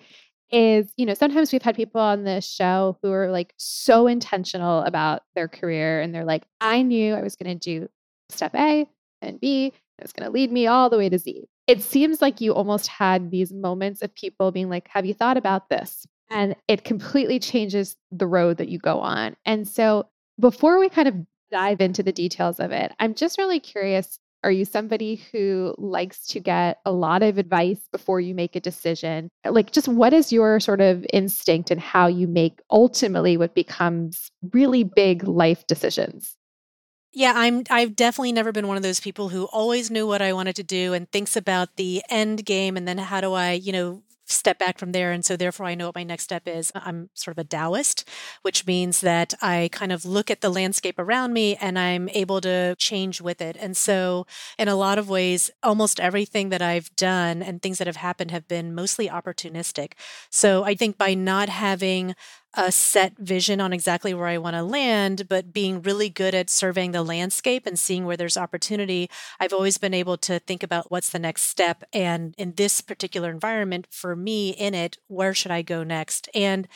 is 0.51 0.93
you 0.97 1.05
know 1.05 1.15
sometimes 1.15 1.53
we've 1.53 1.63
had 1.63 1.75
people 1.75 2.01
on 2.01 2.25
this 2.25 2.49
show 2.49 2.97
who 3.03 3.11
are 3.11 3.31
like 3.31 3.53
so 3.57 4.07
intentional 4.07 4.83
about 4.83 5.23
their 5.35 5.49
career 5.49 6.01
and 6.01 6.15
they're 6.15 6.25
like 6.25 6.45
i 6.61 6.83
knew 6.83 7.15
i 7.15 7.23
was 7.23 7.35
going 7.35 7.59
to 7.59 7.79
do 7.81 7.89
step 8.29 8.55
a 8.55 8.87
and 9.21 9.41
b 9.41 9.73
it's 9.99 10.13
going 10.13 10.27
to 10.27 10.33
lead 10.33 10.53
me 10.53 10.67
all 10.67 10.91
the 10.91 10.99
way 10.99 11.09
to 11.09 11.19
Z. 11.19 11.49
It 11.67 11.83
seems 11.83 12.21
like 12.21 12.41
you 12.41 12.53
almost 12.53 12.87
had 12.87 13.31
these 13.31 13.53
moments 13.53 14.03
of 14.03 14.15
people 14.15 14.53
being 14.53 14.69
like, 14.69 14.89
Have 14.89 15.07
you 15.07 15.15
thought 15.15 15.37
about 15.37 15.69
this? 15.69 16.07
And 16.31 16.57
it 16.69 16.85
completely 16.85 17.39
changes 17.39 17.97
the 18.11 18.27
road 18.27 18.57
that 18.59 18.69
you 18.69 18.79
go 18.79 18.99
on. 18.99 19.37
And 19.45 19.67
so, 19.67 20.09
before 20.39 20.79
we 20.79 20.89
kind 20.89 21.09
of 21.09 21.15
dive 21.51 21.81
into 21.81 22.03
the 22.03 22.13
details 22.13 22.61
of 22.61 22.73
it, 22.73 22.93
I'm 22.99 23.15
just 23.15 23.39
really 23.39 23.61
curious 23.61 24.19
are 24.45 24.53
you 24.53 24.65
somebody 24.65 25.17
who 25.33 25.75
likes 25.77 26.25
to 26.29 26.39
get 26.39 26.79
a 26.85 26.93
lot 26.93 27.25
of 27.25 27.37
advice 27.37 27.81
before 27.91 28.21
you 28.21 28.33
make 28.33 28.55
a 28.55 28.61
decision? 28.61 29.29
Like, 29.45 29.73
just 29.73 29.89
what 29.89 30.13
is 30.13 30.33
your 30.33 30.61
sort 30.61 30.81
of 30.81 31.05
instinct 31.13 31.73
and 31.73 31.81
how 31.81 32.07
you 32.07 32.29
make 32.29 32.61
ultimately 32.71 33.37
what 33.37 33.57
becomes 33.57 34.31
really 34.53 34.85
big 34.85 35.25
life 35.27 35.67
decisions? 35.67 36.36
Yeah, 37.17 37.33
I'm 37.35 37.63
I've 37.71 37.97
definitely 37.97 38.33
never 38.33 38.53
been 38.53 38.69
one 38.69 38.77
of 38.77 38.83
those 38.83 39.01
people 39.01 39.31
who 39.31 39.45
always 39.47 39.91
knew 39.91 40.07
what 40.07 40.21
I 40.21 40.35
wanted 40.35 40.55
to 40.57 40.63
do 40.63 40.93
and 40.93 41.11
thinks 41.11 41.35
about 41.35 41.77
the 41.77 42.03
end 42.11 42.45
game 42.45 42.77
and 42.77 42.87
then 42.87 42.99
how 42.99 43.23
do 43.23 43.33
I, 43.33 43.53
you 43.53 43.73
know, 43.73 44.03
step 44.27 44.59
back 44.59 44.77
from 44.77 44.93
there 44.93 45.13
and 45.13 45.25
so 45.25 45.35
therefore 45.35 45.65
I 45.65 45.75
know 45.75 45.87
what 45.87 45.95
my 45.95 46.03
next 46.03 46.25
step 46.25 46.47
is. 46.47 46.71
I'm 46.75 47.09
sort 47.15 47.39
of 47.39 47.43
a 47.43 47.49
Taoist, 47.49 48.07
which 48.43 48.67
means 48.67 49.01
that 49.01 49.33
I 49.41 49.71
kind 49.73 49.93
of 49.93 50.05
look 50.05 50.31
at 50.31 50.43
the 50.43 50.51
landscape 50.51 50.99
around 50.99 51.33
me 51.33 51.57
and 51.57 51.79
I'm 51.79 52.11
able 52.11 52.43
to 52.43 52.75
change 52.77 53.23
with 53.23 53.41
it. 53.41 53.57
And 53.59 53.75
so 53.79 54.27
in 54.59 54.69
a 54.69 54.77
lot 54.77 54.99
of 54.99 55.09
ways 55.09 55.51
almost 55.63 55.99
everything 56.01 56.51
that 56.51 56.61
I've 56.61 56.95
done 56.97 57.43
and 57.43 57.63
things 57.63 57.79
that 57.79 57.87
have 57.87 57.97
happened 57.97 58.31
have 58.31 58.47
been 58.47 58.75
mostly 58.75 59.09
opportunistic. 59.09 59.93
So 60.29 60.65
I 60.65 60.75
think 60.75 60.99
by 60.99 61.15
not 61.15 61.49
having 61.49 62.15
a 62.57 62.73
set 62.73 63.17
vision 63.19 63.61
on 63.61 63.73
exactly 63.73 64.15
where 64.15 64.27
I 64.27 64.39
want 64.39 64.57
to 64.57 64.63
land, 64.63 65.29
but 65.29 65.53
being 65.53 65.83
really 65.83 66.09
good 66.09 66.35
at 66.35 66.49
surveying 66.49 66.93
the 66.93 67.03
landscape 67.03 67.67
and 67.67 67.79
seeing 67.79 68.07
where 68.07 68.17
there's 68.17 68.37
opportunity, 68.39 69.11
I've 69.39 69.53
always 69.53 69.77
been 69.77 69.95
able 69.95 70.17
to 70.19 70.39
think 70.39 70.63
about 70.63 70.91
what's 70.91 71.11
the 71.11 71.19
next 71.19 71.43
step. 71.43 71.85
And 71.93 72.35
in 72.39 72.55
this 72.55 72.81
particular 72.81 73.31
environment, 73.31 73.87
for 73.91 74.17
me 74.17 74.51
in 74.51 74.75
it, 74.75 74.99
where 75.07 75.35
should 75.35 75.51
I 75.51 75.63
go 75.63 75.85
next? 75.85 76.29
And 76.35 76.67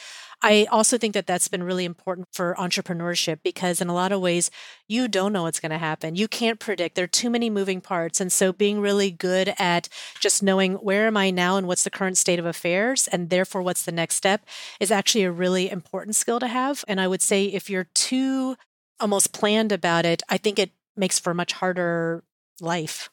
I 0.43 0.67
also 0.71 0.97
think 0.97 1.13
that 1.15 1.27
that's 1.27 1.49
been 1.49 1.63
really 1.63 1.85
important 1.85 2.29
for 2.33 2.55
entrepreneurship 2.59 3.41
because, 3.43 3.81
in 3.81 3.89
a 3.89 3.95
lot 3.95 4.11
of 4.11 4.23
ways, 4.23 4.51
you 4.89 5.07
don't 5.07 5.35
know 5.35 5.43
what's 5.43 5.61
going 5.61 5.71
to 5.71 5.79
happen. 5.79 6.17
You 6.17 6.29
can't 6.29 6.59
predict. 6.59 6.95
There 6.95 7.05
are 7.05 7.09
too 7.09 7.29
many 7.29 7.51
moving 7.51 7.83
parts. 7.83 8.21
And 8.21 8.33
so, 8.33 8.53
being 8.53 8.81
really 8.81 9.11
good 9.11 9.53
at 9.59 9.89
just 10.19 10.43
knowing 10.43 10.75
where 10.75 11.07
am 11.07 11.17
I 11.17 11.31
now 11.31 11.57
and 11.59 11.67
what's 11.67 11.85
the 11.85 11.91
current 11.91 12.17
state 12.17 12.39
of 12.39 12.47
affairs, 12.47 13.07
and 13.09 13.29
therefore 13.29 13.61
what's 13.61 13.85
the 13.85 13.93
next 13.93 14.15
step, 14.15 14.47
is 14.81 14.91
actually 14.91 15.25
a 15.25 15.33
really 15.33 15.70
important 15.71 16.17
skill 16.17 16.41
to 16.41 16.49
have. 16.49 16.85
And 16.89 17.01
I 17.01 17.09
would 17.09 17.23
say 17.23 17.47
if 17.47 17.71
you're 17.71 17.89
too 17.95 18.57
almost 18.99 19.33
planned 19.33 19.73
about 19.73 20.05
it, 20.05 20.23
I 20.29 20.37
think 20.37 20.59
it 20.59 20.73
makes 20.97 21.19
for 21.19 21.31
a 21.31 21.35
much 21.35 21.53
harder 21.53 22.25
life. 22.61 23.09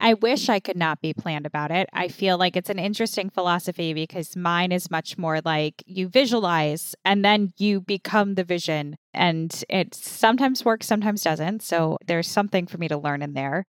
I 0.00 0.14
wish 0.14 0.48
I 0.48 0.60
could 0.60 0.76
not 0.76 1.00
be 1.00 1.14
planned 1.14 1.46
about 1.46 1.70
it. 1.70 1.88
I 1.92 2.08
feel 2.08 2.36
like 2.36 2.56
it's 2.56 2.68
an 2.68 2.78
interesting 2.78 3.30
philosophy 3.30 3.94
because 3.94 4.36
mine 4.36 4.72
is 4.72 4.90
much 4.90 5.16
more 5.16 5.40
like 5.44 5.82
you 5.86 6.08
visualize 6.08 6.94
and 7.04 7.24
then 7.24 7.52
you 7.56 7.80
become 7.80 8.34
the 8.34 8.44
vision. 8.44 8.96
And 9.14 9.64
it 9.70 9.94
sometimes 9.94 10.64
works, 10.64 10.86
sometimes 10.86 11.22
doesn't. 11.22 11.62
So 11.62 11.98
there's 12.06 12.28
something 12.28 12.66
for 12.66 12.76
me 12.76 12.88
to 12.88 12.98
learn 12.98 13.22
in 13.22 13.32
there. 13.32 13.64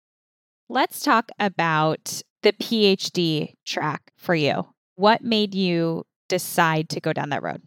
Let's 0.69 1.01
talk 1.01 1.31
about 1.37 2.21
the 2.43 2.53
PhD 2.53 3.55
track 3.65 4.13
for 4.15 4.35
you. 4.35 4.67
What 4.95 5.23
made 5.23 5.53
you 5.53 6.05
decide 6.31 6.89
to 6.89 7.01
go 7.01 7.13
down 7.13 7.29
that 7.29 7.43
road? 7.43 7.61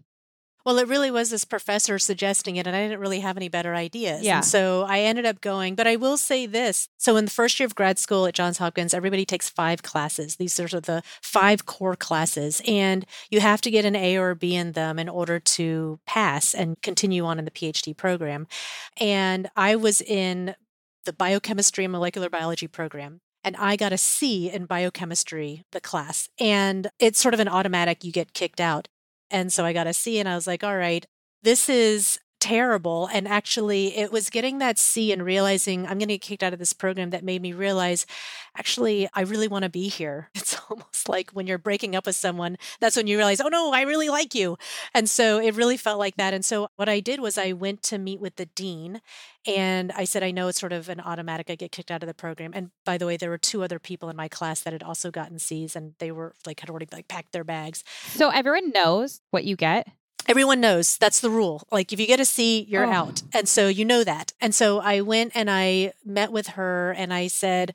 Well, 0.64 0.78
it 0.78 0.88
really 0.88 1.10
was 1.10 1.28
this 1.28 1.44
professor 1.44 1.98
suggesting 1.98 2.56
it, 2.56 2.66
and 2.66 2.74
I 2.74 2.82
didn't 2.82 3.00
really 3.00 3.20
have 3.20 3.36
any 3.36 3.50
better 3.50 3.74
ideas. 3.74 4.22
Yeah. 4.22 4.36
And 4.36 4.44
so 4.46 4.86
I 4.88 5.00
ended 5.00 5.26
up 5.26 5.42
going, 5.42 5.74
but 5.74 5.86
I 5.86 5.96
will 5.96 6.16
say 6.16 6.46
this. 6.46 6.88
So 6.96 7.16
in 7.16 7.26
the 7.26 7.30
first 7.30 7.60
year 7.60 7.66
of 7.66 7.74
grad 7.74 7.98
school 7.98 8.24
at 8.24 8.32
Johns 8.32 8.56
Hopkins, 8.56 8.94
everybody 8.94 9.26
takes 9.26 9.50
five 9.50 9.82
classes. 9.82 10.36
These 10.36 10.58
are 10.58 10.80
the 10.80 11.02
five 11.20 11.66
core 11.66 11.96
classes, 11.96 12.62
and 12.66 13.04
you 13.30 13.40
have 13.40 13.60
to 13.60 13.70
get 13.70 13.84
an 13.84 13.94
A 13.94 14.16
or 14.16 14.30
a 14.30 14.36
B 14.36 14.54
in 14.54 14.72
them 14.72 14.98
in 14.98 15.10
order 15.10 15.38
to 15.38 16.00
pass 16.06 16.54
and 16.54 16.80
continue 16.80 17.26
on 17.26 17.38
in 17.38 17.44
the 17.44 17.50
PhD 17.50 17.94
program. 17.94 18.46
And 18.98 19.50
I 19.54 19.76
was 19.76 20.00
in 20.00 20.54
the 21.04 21.12
biochemistry 21.12 21.84
and 21.84 21.92
molecular 21.92 22.30
biology 22.30 22.68
program 22.68 23.20
and 23.44 23.56
I 23.56 23.76
got 23.76 23.92
a 23.92 23.98
C 23.98 24.50
in 24.50 24.64
biochemistry, 24.64 25.64
the 25.72 25.80
class. 25.80 26.28
And 26.40 26.88
it's 26.98 27.20
sort 27.20 27.34
of 27.34 27.40
an 27.40 27.48
automatic, 27.48 28.02
you 28.02 28.10
get 28.10 28.32
kicked 28.32 28.60
out. 28.60 28.88
And 29.30 29.52
so 29.52 29.64
I 29.64 29.72
got 29.72 29.86
a 29.86 29.92
C 29.92 30.18
and 30.18 30.28
I 30.28 30.34
was 30.34 30.46
like, 30.46 30.64
all 30.64 30.76
right, 30.76 31.04
this 31.42 31.68
is 31.68 32.18
terrible. 32.44 33.08
And 33.10 33.26
actually, 33.26 33.96
it 33.96 34.12
was 34.12 34.28
getting 34.28 34.58
that 34.58 34.78
C 34.78 35.12
and 35.12 35.24
realizing 35.24 35.86
I'm 35.86 35.96
going 35.96 36.00
to 36.00 36.18
get 36.18 36.20
kicked 36.20 36.42
out 36.42 36.52
of 36.52 36.58
this 36.58 36.74
program 36.74 37.08
that 37.08 37.24
made 37.24 37.40
me 37.40 37.54
realize, 37.54 38.04
actually, 38.54 39.08
I 39.14 39.22
really 39.22 39.48
want 39.48 39.62
to 39.62 39.70
be 39.70 39.88
here. 39.88 40.28
It's 40.44 40.60
almost 40.68 41.08
like 41.08 41.30
when 41.30 41.46
you're 41.46 41.56
breaking 41.56 41.96
up 41.96 42.04
with 42.04 42.16
someone, 42.16 42.58
that's 42.78 42.96
when 42.96 43.06
you 43.06 43.16
realize, 43.16 43.40
oh 43.40 43.48
no, 43.48 43.72
I 43.72 43.82
really 43.82 44.10
like 44.10 44.34
you. 44.34 44.58
And 44.92 45.08
so 45.08 45.38
it 45.38 45.54
really 45.54 45.78
felt 45.78 45.98
like 45.98 46.16
that. 46.16 46.34
And 46.34 46.44
so 46.44 46.68
what 46.76 46.86
I 46.86 47.00
did 47.00 47.20
was 47.20 47.38
I 47.38 47.52
went 47.52 47.82
to 47.84 47.96
meet 47.96 48.20
with 48.20 48.36
the 48.36 48.44
dean 48.44 49.00
and 49.46 49.90
I 49.92 50.04
said, 50.04 50.22
I 50.22 50.32
know 50.32 50.48
it's 50.48 50.60
sort 50.60 50.74
of 50.74 50.90
an 50.90 51.00
automatic, 51.00 51.48
I 51.48 51.54
get 51.54 51.72
kicked 51.72 51.90
out 51.90 52.02
of 52.02 52.06
the 52.06 52.14
program. 52.14 52.52
And 52.54 52.72
by 52.84 52.98
the 52.98 53.06
way, 53.06 53.16
there 53.16 53.30
were 53.30 53.38
two 53.38 53.62
other 53.62 53.78
people 53.78 54.10
in 54.10 54.16
my 54.16 54.28
class 54.28 54.60
that 54.60 54.74
had 54.74 54.82
also 54.82 55.10
gotten 55.10 55.38
C's 55.38 55.74
and 55.74 55.94
they 55.98 56.12
were 56.12 56.34
like, 56.46 56.60
had 56.60 56.68
already 56.68 56.88
like 56.92 57.08
packed 57.08 57.32
their 57.32 57.44
bags. 57.44 57.84
So 58.08 58.28
everyone 58.28 58.70
knows 58.70 59.22
what 59.30 59.44
you 59.44 59.56
get 59.56 59.88
everyone 60.26 60.60
knows 60.60 60.96
that's 60.96 61.20
the 61.20 61.30
rule. 61.30 61.66
Like 61.70 61.92
if 61.92 62.00
you 62.00 62.06
get 62.06 62.20
a 62.20 62.24
C, 62.24 62.62
you're 62.68 62.84
oh. 62.84 62.90
out. 62.90 63.22
And 63.32 63.48
so 63.48 63.68
you 63.68 63.84
know 63.84 64.04
that. 64.04 64.32
And 64.40 64.54
so 64.54 64.80
I 64.80 65.00
went 65.00 65.32
and 65.34 65.50
I 65.50 65.92
met 66.04 66.32
with 66.32 66.48
her 66.48 66.92
and 66.92 67.12
I 67.12 67.26
said, 67.28 67.74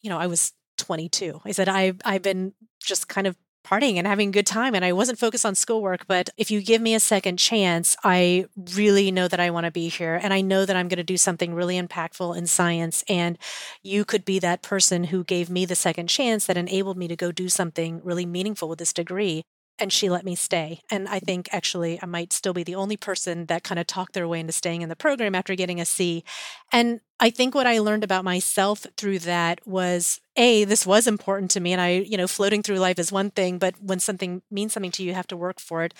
you 0.00 0.10
know, 0.10 0.18
I 0.18 0.26
was 0.26 0.52
22. 0.78 1.42
I 1.44 1.52
said, 1.52 1.68
I, 1.68 1.94
I've 2.04 2.22
been 2.22 2.54
just 2.80 3.08
kind 3.08 3.26
of 3.26 3.36
partying 3.64 3.96
and 3.96 4.06
having 4.06 4.30
a 4.30 4.32
good 4.32 4.46
time 4.46 4.74
and 4.74 4.84
I 4.84 4.92
wasn't 4.92 5.18
focused 5.18 5.44
on 5.44 5.54
schoolwork, 5.54 6.06
but 6.06 6.30
if 6.36 6.50
you 6.50 6.62
give 6.62 6.80
me 6.80 6.94
a 6.94 7.00
second 7.00 7.38
chance, 7.38 7.96
I 8.02 8.46
really 8.74 9.10
know 9.10 9.28
that 9.28 9.38
I 9.38 9.50
want 9.50 9.66
to 9.66 9.70
be 9.70 9.88
here 9.88 10.18
and 10.20 10.32
I 10.32 10.40
know 10.40 10.64
that 10.64 10.76
I'm 10.76 10.88
going 10.88 10.96
to 10.96 11.04
do 11.04 11.18
something 11.18 11.54
really 11.54 11.80
impactful 11.80 12.36
in 12.36 12.46
science 12.46 13.04
and 13.08 13.38
you 13.82 14.04
could 14.04 14.24
be 14.24 14.38
that 14.38 14.62
person 14.62 15.04
who 15.04 15.22
gave 15.24 15.50
me 15.50 15.66
the 15.66 15.74
second 15.74 16.08
chance 16.08 16.46
that 16.46 16.56
enabled 16.56 16.96
me 16.96 17.06
to 17.08 17.16
go 17.16 17.30
do 17.30 17.48
something 17.48 18.00
really 18.02 18.26
meaningful 18.26 18.68
with 18.68 18.78
this 18.78 18.94
degree 18.94 19.44
and 19.80 19.92
she 19.92 20.10
let 20.10 20.24
me 20.24 20.34
stay. 20.34 20.82
And 20.90 21.08
I 21.08 21.18
think 21.18 21.48
actually 21.52 21.98
I 22.02 22.06
might 22.06 22.32
still 22.32 22.52
be 22.52 22.62
the 22.62 22.74
only 22.74 22.96
person 22.96 23.46
that 23.46 23.64
kind 23.64 23.78
of 23.78 23.86
talked 23.86 24.12
their 24.12 24.28
way 24.28 24.40
into 24.40 24.52
staying 24.52 24.82
in 24.82 24.88
the 24.88 24.96
program 24.96 25.34
after 25.34 25.54
getting 25.54 25.80
a 25.80 25.84
C. 25.84 26.22
And 26.70 27.00
I 27.18 27.30
think 27.30 27.54
what 27.54 27.66
I 27.66 27.78
learned 27.78 28.04
about 28.04 28.24
myself 28.24 28.86
through 28.96 29.20
that 29.20 29.66
was 29.66 30.20
a 30.36 30.64
this 30.64 30.86
was 30.86 31.06
important 31.06 31.50
to 31.52 31.60
me 31.60 31.72
and 31.72 31.80
I, 31.80 31.90
you 31.90 32.16
know, 32.16 32.26
floating 32.26 32.62
through 32.62 32.78
life 32.78 32.98
is 32.98 33.10
one 33.10 33.30
thing, 33.30 33.58
but 33.58 33.74
when 33.80 34.00
something 34.00 34.42
means 34.50 34.72
something 34.72 34.92
to 34.92 35.02
you, 35.02 35.08
you 35.08 35.14
have 35.14 35.26
to 35.28 35.36
work 35.36 35.60
for 35.60 35.82
it. 35.82 35.94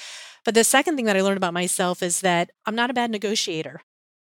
But 0.44 0.54
the 0.54 0.64
second 0.64 0.96
thing 0.96 1.06
that 1.06 1.16
I 1.16 1.22
learned 1.22 1.36
about 1.38 1.54
myself 1.54 2.02
is 2.02 2.20
that 2.20 2.50
I'm 2.66 2.74
not 2.74 2.90
a 2.90 2.94
bad 2.94 3.10
negotiator. 3.10 3.80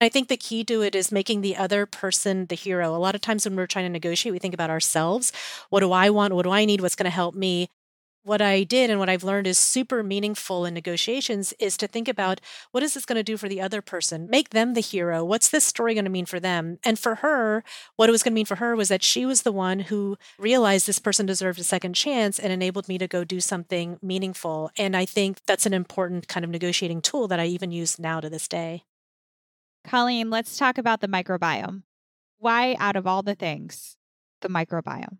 I 0.03 0.09
think 0.09 0.29
the 0.29 0.37
key 0.39 0.65
to 0.65 0.81
it 0.81 0.95
is 0.95 1.13
making 1.13 1.43
the 1.43 1.57
other 1.57 1.85
person 1.85 2.47
the 2.47 2.55
hero. 2.55 2.97
A 2.97 2.99
lot 2.99 3.15
of 3.15 3.21
times 3.21 3.45
when 3.45 3.55
we're 3.55 3.67
trying 3.67 3.85
to 3.85 3.91
negotiate, 3.91 4.33
we 4.33 4.39
think 4.39 4.55
about 4.55 4.71
ourselves. 4.71 5.31
What 5.69 5.81
do 5.81 5.93
I 5.93 6.09
want? 6.09 6.33
What 6.33 6.45
do 6.45 6.51
I 6.51 6.65
need? 6.65 6.81
What's 6.81 6.97
going 6.97 7.05
to 7.05 7.11
help 7.11 7.35
me? 7.35 7.69
What 8.23 8.43
I 8.43 8.65
did 8.65 8.91
and 8.91 8.99
what 8.99 9.09
I've 9.09 9.25
learned 9.25 9.47
is 9.47 9.59
super 9.59 10.03
meaningful 10.03 10.67
in 10.67 10.75
negotiations 10.75 11.55
is 11.59 11.77
to 11.79 11.87
think 11.87 12.07
about 12.07 12.41
what 12.71 12.83
is 12.83 12.95
this 12.95 13.07
going 13.07 13.17
to 13.17 13.23
do 13.23 13.37
for 13.37 13.49
the 13.49 13.61
other 13.61 13.81
person? 13.81 14.29
Make 14.29 14.51
them 14.51 14.75
the 14.75 14.81
hero. 14.81 15.25
What's 15.25 15.49
this 15.49 15.65
story 15.65 15.95
going 15.95 16.05
to 16.05 16.11
mean 16.11 16.27
for 16.27 16.39
them? 16.39 16.79
And 16.85 16.99
for 16.99 17.17
her, 17.17 17.65
what 17.97 18.09
it 18.09 18.13
was 18.13 18.23
going 18.23 18.33
to 18.33 18.35
mean 18.35 18.47
for 18.47 18.57
her 18.57 18.77
was 18.77 18.89
that 18.89 19.03
she 19.03 19.25
was 19.25 19.43
the 19.43 19.53
one 19.53 19.81
who 19.81 20.19
realized 20.39 20.87
this 20.87 20.99
person 20.99 21.25
deserved 21.25 21.59
a 21.59 21.65
second 21.65 21.95
chance 21.95 22.39
and 22.39 22.53
enabled 22.53 22.89
me 22.89 22.99
to 22.99 23.09
go 23.09 23.25
do 23.25 23.41
something 23.41 23.99
meaningful. 24.03 24.71
And 24.77 24.97
I 24.97 25.07
think 25.07 25.41
that's 25.47 25.67
an 25.67 25.75
important 25.75 26.29
kind 26.29 26.45
of 26.45 26.51
negotiating 26.51 27.01
tool 27.01 27.27
that 27.29 27.41
I 27.41 27.47
even 27.47 27.73
use 27.73 27.99
now 27.99 28.21
to 28.21 28.29
this 28.29 28.49
day. 28.49 28.85
Colleen, 29.87 30.29
let's 30.29 30.59
talk 30.59 30.77
about 30.77 31.01
the 31.01 31.09
microbiome. 31.09 31.85
Why, 32.39 32.77
out 32.79 32.97
of 32.97 33.07
all 33.07 33.23
the 33.23 33.35
things, 33.35 33.97
the 34.43 34.49
microbiome? 34.49 35.19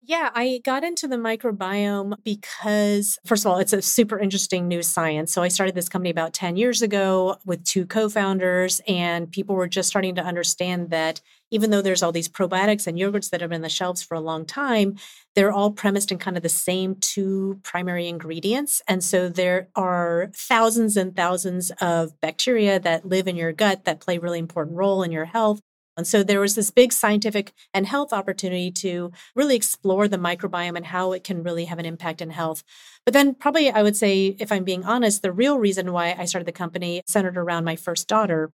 Yeah, 0.00 0.30
I 0.34 0.60
got 0.64 0.84
into 0.84 1.08
the 1.08 1.16
microbiome 1.16 2.14
because, 2.24 3.18
first 3.26 3.44
of 3.44 3.50
all, 3.50 3.58
it's 3.58 3.72
a 3.72 3.82
super 3.82 4.18
interesting 4.18 4.66
new 4.68 4.82
science. 4.82 5.32
So 5.32 5.42
I 5.42 5.48
started 5.48 5.74
this 5.74 5.88
company 5.88 6.08
about 6.10 6.32
10 6.32 6.56
years 6.56 6.82
ago 6.82 7.36
with 7.44 7.64
two 7.64 7.84
co 7.84 8.08
founders, 8.08 8.80
and 8.86 9.30
people 9.30 9.56
were 9.56 9.66
just 9.68 9.88
starting 9.88 10.14
to 10.14 10.22
understand 10.22 10.90
that 10.90 11.20
even 11.50 11.70
though 11.70 11.82
there's 11.82 12.02
all 12.02 12.12
these 12.12 12.28
probiotics 12.28 12.86
and 12.86 12.96
yogurts 12.96 13.30
that 13.30 13.40
have 13.40 13.50
been 13.50 13.56
on 13.56 13.62
the 13.62 13.68
shelves 13.68 14.02
for 14.02 14.14
a 14.14 14.20
long 14.20 14.46
time, 14.46 14.96
they're 15.34 15.52
all 15.52 15.72
premised 15.72 16.12
in 16.12 16.18
kind 16.18 16.36
of 16.36 16.42
the 16.42 16.48
same 16.48 16.94
two 17.00 17.58
primary 17.64 18.06
ingredients. 18.08 18.80
And 18.86 19.02
so 19.02 19.28
there 19.28 19.68
are 19.74 20.30
thousands 20.34 20.96
and 20.96 21.16
thousands 21.16 21.70
of 21.80 22.18
bacteria 22.20 22.78
that 22.80 23.04
live 23.06 23.26
in 23.28 23.36
your 23.36 23.52
gut 23.52 23.84
that 23.84 24.00
play 24.00 24.18
really 24.18 24.38
important 24.38 24.76
role 24.76 25.02
in 25.02 25.10
your 25.12 25.24
health. 25.24 25.60
And 25.98 26.06
so 26.06 26.22
there 26.22 26.40
was 26.40 26.54
this 26.54 26.70
big 26.70 26.92
scientific 26.92 27.52
and 27.74 27.86
health 27.86 28.12
opportunity 28.12 28.70
to 28.70 29.12
really 29.34 29.56
explore 29.56 30.08
the 30.08 30.16
microbiome 30.16 30.76
and 30.76 30.86
how 30.86 31.12
it 31.12 31.24
can 31.24 31.42
really 31.42 31.66
have 31.66 31.80
an 31.80 31.84
impact 31.84 32.22
in 32.22 32.30
health. 32.30 32.62
But 33.04 33.14
then, 33.14 33.34
probably, 33.34 33.70
I 33.70 33.82
would 33.82 33.96
say, 33.96 34.36
if 34.38 34.52
I'm 34.52 34.64
being 34.64 34.84
honest, 34.84 35.22
the 35.22 35.32
real 35.32 35.58
reason 35.58 35.92
why 35.92 36.14
I 36.16 36.24
started 36.26 36.46
the 36.46 36.52
company 36.52 37.02
centered 37.08 37.36
around 37.36 37.64
my 37.64 37.76
first 37.76 38.08
daughter. 38.08 38.52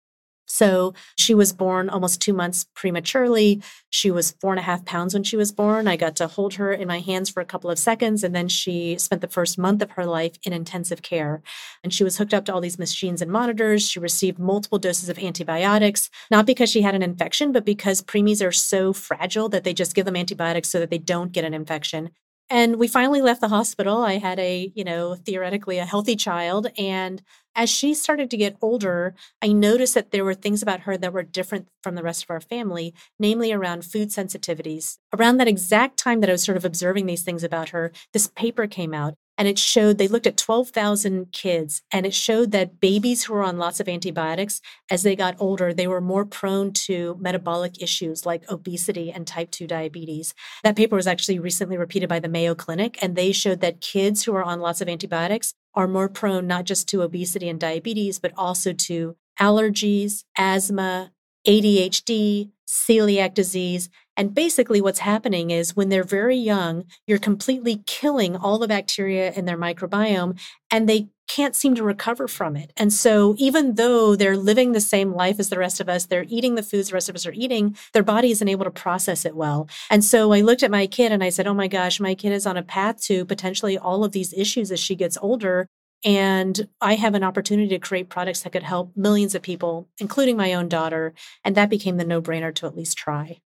So 0.49 0.93
she 1.17 1.33
was 1.33 1.53
born 1.53 1.89
almost 1.89 2.21
two 2.21 2.33
months 2.33 2.65
prematurely. 2.75 3.61
She 3.91 4.11
was 4.11 4.31
four 4.41 4.51
and 4.51 4.59
a 4.59 4.63
half 4.63 4.83
pounds 4.83 5.13
when 5.13 5.23
she 5.23 5.37
was 5.37 5.51
born. 5.51 5.87
I 5.87 5.95
got 5.95 6.15
to 6.17 6.27
hold 6.27 6.55
her 6.55 6.73
in 6.73 6.87
my 6.87 6.99
hands 6.99 7.29
for 7.29 7.39
a 7.39 7.45
couple 7.45 7.69
of 7.69 7.79
seconds, 7.79 8.23
and 8.23 8.35
then 8.35 8.47
she 8.47 8.97
spent 8.97 9.21
the 9.21 9.27
first 9.27 9.57
month 9.57 9.81
of 9.81 9.91
her 9.91 10.05
life 10.05 10.37
in 10.43 10.51
intensive 10.51 11.01
care. 11.01 11.41
And 11.83 11.93
she 11.93 12.03
was 12.03 12.17
hooked 12.17 12.33
up 12.33 12.45
to 12.45 12.53
all 12.53 12.61
these 12.61 12.79
machines 12.79 13.21
and 13.21 13.31
monitors. 13.31 13.87
She 13.87 13.99
received 13.99 14.39
multiple 14.39 14.79
doses 14.79 15.07
of 15.07 15.19
antibiotics, 15.19 16.09
not 16.31 16.45
because 16.45 16.69
she 16.69 16.81
had 16.81 16.95
an 16.95 17.03
infection, 17.03 17.51
but 17.51 17.65
because 17.65 18.01
preemies 18.01 18.45
are 18.45 18.51
so 18.51 18.91
fragile 18.91 19.49
that 19.49 19.63
they 19.63 19.73
just 19.73 19.95
give 19.95 20.05
them 20.05 20.15
antibiotics 20.15 20.69
so 20.69 20.79
that 20.79 20.89
they 20.89 20.97
don't 20.97 21.31
get 21.31 21.45
an 21.45 21.53
infection. 21.53 22.09
And 22.49 22.77
we 22.77 22.87
finally 22.87 23.21
left 23.21 23.41
the 23.41 23.47
hospital. 23.47 23.99
I 23.99 24.17
had 24.17 24.39
a, 24.39 24.71
you 24.73 24.83
know, 24.83 25.15
theoretically 25.15 25.77
a 25.77 25.85
healthy 25.85 26.15
child. 26.15 26.67
And 26.77 27.21
as 27.59 27.69
she 27.69 27.93
started 27.93 28.31
to 28.31 28.37
get 28.37 28.55
older, 28.61 29.13
I 29.41 29.51
noticed 29.51 29.93
that 29.93 30.11
there 30.11 30.23
were 30.23 30.33
things 30.33 30.61
about 30.61 30.81
her 30.81 30.95
that 30.95 31.11
were 31.11 31.23
different 31.23 31.67
from 31.83 31.95
the 31.95 32.03
rest 32.03 32.23
of 32.23 32.29
our 32.29 32.39
family, 32.39 32.93
namely 33.19 33.51
around 33.51 33.83
food 33.83 34.11
sensitivities. 34.11 34.97
Around 35.13 35.37
that 35.37 35.49
exact 35.49 35.97
time 35.97 36.21
that 36.21 36.29
I 36.29 36.33
was 36.33 36.43
sort 36.43 36.55
of 36.55 36.63
observing 36.63 37.05
these 37.05 37.23
things 37.23 37.43
about 37.43 37.69
her, 37.69 37.91
this 38.13 38.27
paper 38.27 38.65
came 38.65 38.93
out 38.93 39.15
and 39.37 39.45
it 39.45 39.57
showed 39.57 39.97
they 39.97 40.07
looked 40.07 40.27
at 40.27 40.37
12,000 40.37 41.31
kids 41.31 41.81
and 41.91 42.05
it 42.05 42.13
showed 42.13 42.51
that 42.51 42.79
babies 42.79 43.23
who 43.23 43.33
were 43.33 43.43
on 43.43 43.57
lots 43.57 43.79
of 43.79 43.87
antibiotics 43.87 44.61
as 44.91 45.03
they 45.03 45.15
got 45.15 45.35
older 45.39 45.73
they 45.73 45.87
were 45.87 46.01
more 46.01 46.25
prone 46.25 46.73
to 46.73 47.17
metabolic 47.21 47.81
issues 47.81 48.25
like 48.25 48.49
obesity 48.51 49.11
and 49.11 49.25
type 49.25 49.49
2 49.49 49.65
diabetes 49.65 50.33
that 50.63 50.75
paper 50.75 50.97
was 50.97 51.07
actually 51.07 51.39
recently 51.39 51.77
repeated 51.77 52.09
by 52.09 52.19
the 52.19 52.27
Mayo 52.27 52.53
Clinic 52.53 53.01
and 53.01 53.15
they 53.15 53.31
showed 53.31 53.61
that 53.61 53.79
kids 53.79 54.23
who 54.23 54.35
are 54.35 54.43
on 54.43 54.59
lots 54.59 54.81
of 54.81 54.89
antibiotics 54.89 55.53
are 55.75 55.87
more 55.87 56.09
prone 56.09 56.47
not 56.47 56.65
just 56.65 56.87
to 56.89 57.01
obesity 57.01 57.49
and 57.49 57.59
diabetes, 57.59 58.19
but 58.19 58.33
also 58.37 58.73
to 58.73 59.15
allergies, 59.39 60.23
asthma, 60.37 61.11
ADHD, 61.47 62.51
celiac 62.69 63.33
disease. 63.33 63.89
And 64.15 64.35
basically, 64.35 64.79
what's 64.79 64.99
happening 64.99 65.49
is 65.49 65.75
when 65.75 65.89
they're 65.89 66.03
very 66.03 66.37
young, 66.37 66.83
you're 67.07 67.17
completely 67.17 67.81
killing 67.87 68.35
all 68.35 68.59
the 68.59 68.67
bacteria 68.67 69.31
in 69.33 69.45
their 69.45 69.57
microbiome 69.57 70.39
and 70.69 70.87
they 70.87 71.07
can't 71.27 71.55
seem 71.55 71.73
to 71.75 71.83
recover 71.83 72.27
from 72.27 72.55
it. 72.55 72.71
And 72.77 72.91
so, 72.93 73.35
even 73.37 73.75
though 73.75 74.15
they're 74.15 74.37
living 74.37 74.71
the 74.71 74.81
same 74.81 75.13
life 75.13 75.39
as 75.39 75.49
the 75.49 75.57
rest 75.57 75.79
of 75.79 75.89
us, 75.89 76.05
they're 76.05 76.25
eating 76.27 76.55
the 76.55 76.63
foods 76.63 76.89
the 76.89 76.95
rest 76.95 77.09
of 77.09 77.15
us 77.15 77.25
are 77.25 77.31
eating, 77.31 77.75
their 77.93 78.03
body 78.03 78.29
isn't 78.31 78.47
able 78.47 78.65
to 78.65 78.71
process 78.71 79.25
it 79.25 79.35
well. 79.35 79.67
And 79.89 80.03
so, 80.03 80.31
I 80.31 80.41
looked 80.41 80.63
at 80.63 80.71
my 80.71 80.85
kid 80.85 81.11
and 81.11 81.23
I 81.23 81.29
said, 81.29 81.47
Oh 81.47 81.53
my 81.55 81.67
gosh, 81.67 81.99
my 81.99 82.13
kid 82.13 82.33
is 82.33 82.45
on 82.45 82.57
a 82.57 82.63
path 82.63 83.01
to 83.03 83.25
potentially 83.25 83.77
all 83.77 84.03
of 84.03 84.11
these 84.11 84.33
issues 84.33 84.71
as 84.71 84.79
she 84.79 84.95
gets 84.95 85.17
older. 85.21 85.67
And 86.03 86.69
I 86.79 86.95
have 86.95 87.13
an 87.13 87.23
opportunity 87.23 87.69
to 87.69 87.79
create 87.79 88.09
products 88.09 88.41
that 88.41 88.51
could 88.51 88.63
help 88.63 88.95
millions 88.95 89.35
of 89.35 89.41
people, 89.41 89.89
including 89.99 90.37
my 90.37 90.53
own 90.53 90.69
daughter. 90.69 91.13
And 91.43 91.55
that 91.55 91.69
became 91.69 91.97
the 91.97 92.05
no 92.05 92.21
brainer 92.21 92.53
to 92.55 92.65
at 92.65 92.75
least 92.75 92.97
try. 92.97 93.41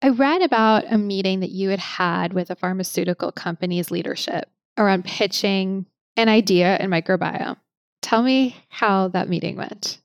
I 0.00 0.08
read 0.08 0.42
about 0.42 0.84
a 0.90 0.98
meeting 0.98 1.40
that 1.40 1.50
you 1.50 1.68
had 1.68 1.78
had 1.78 2.32
with 2.32 2.50
a 2.50 2.56
pharmaceutical 2.56 3.30
company's 3.30 3.90
leadership 3.90 4.50
around 4.76 5.04
pitching 5.04 5.86
an 6.16 6.28
idea 6.28 6.76
in 6.78 6.90
microbiome. 6.90 7.56
Tell 8.00 8.22
me 8.22 8.56
how 8.68 9.08
that 9.08 9.28
meeting 9.28 9.56
went. 9.56 10.00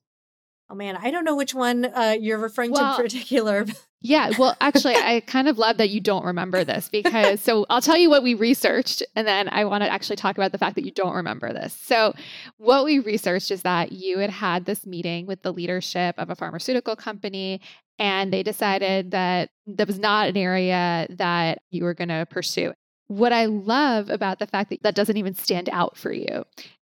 Oh 0.70 0.76
man, 0.76 0.98
I 0.98 1.12
don't 1.12 1.24
know 1.24 1.36
which 1.36 1.56
one 1.56 1.86
uh, 1.86 2.16
you're 2.20 2.38
referring 2.38 2.72
well, 2.72 2.98
to 2.98 3.02
in 3.02 3.06
particular. 3.06 3.66
Yeah, 4.08 4.32
well, 4.40 4.56
actually, 4.62 4.96
I 4.96 5.20
kind 5.20 5.50
of 5.50 5.58
love 5.58 5.78
that 5.78 5.90
you 5.90 6.00
don't 6.00 6.24
remember 6.24 6.64
this 6.64 6.88
because 6.88 7.42
so 7.42 7.66
I'll 7.70 7.82
tell 7.82 7.98
you 7.98 8.10
what 8.10 8.24
we 8.24 8.36
researched, 8.36 9.04
and 9.16 9.28
then 9.28 9.50
I 9.50 9.66
want 9.66 9.84
to 9.84 9.92
actually 9.92 10.16
talk 10.16 10.38
about 10.38 10.54
the 10.54 10.58
fact 10.58 10.76
that 10.76 10.86
you 10.86 10.92
don't 10.92 11.14
remember 11.14 11.52
this. 11.52 11.74
So, 11.74 12.14
what 12.58 12.86
we 12.86 13.00
researched 13.00 13.52
is 13.52 13.64
that 13.64 13.92
you 13.92 14.20
had 14.20 14.30
had 14.30 14.66
this 14.66 14.86
meeting 14.86 15.26
with 15.26 15.42
the 15.42 15.52
leadership 15.52 16.16
of 16.18 16.30
a 16.30 16.36
pharmaceutical 16.36 16.96
company, 16.96 17.60
and 18.00 18.32
they 18.32 18.44
decided 18.44 19.12
that 19.12 19.50
that 19.66 19.88
was 19.88 20.00
not 20.00 20.30
an 20.30 20.38
area 20.38 21.08
that 21.10 21.60
you 21.70 21.84
were 21.84 21.94
going 21.94 22.10
to 22.10 22.26
pursue. 22.30 22.74
What 23.08 23.34
I 23.34 23.46
love 23.46 24.10
about 24.10 24.40
the 24.40 24.48
fact 24.48 24.70
that 24.70 24.84
that 24.84 24.96
doesn't 24.96 25.18
even 25.18 25.34
stand 25.34 25.70
out 25.70 25.98
for 25.98 26.14
you 26.14 26.46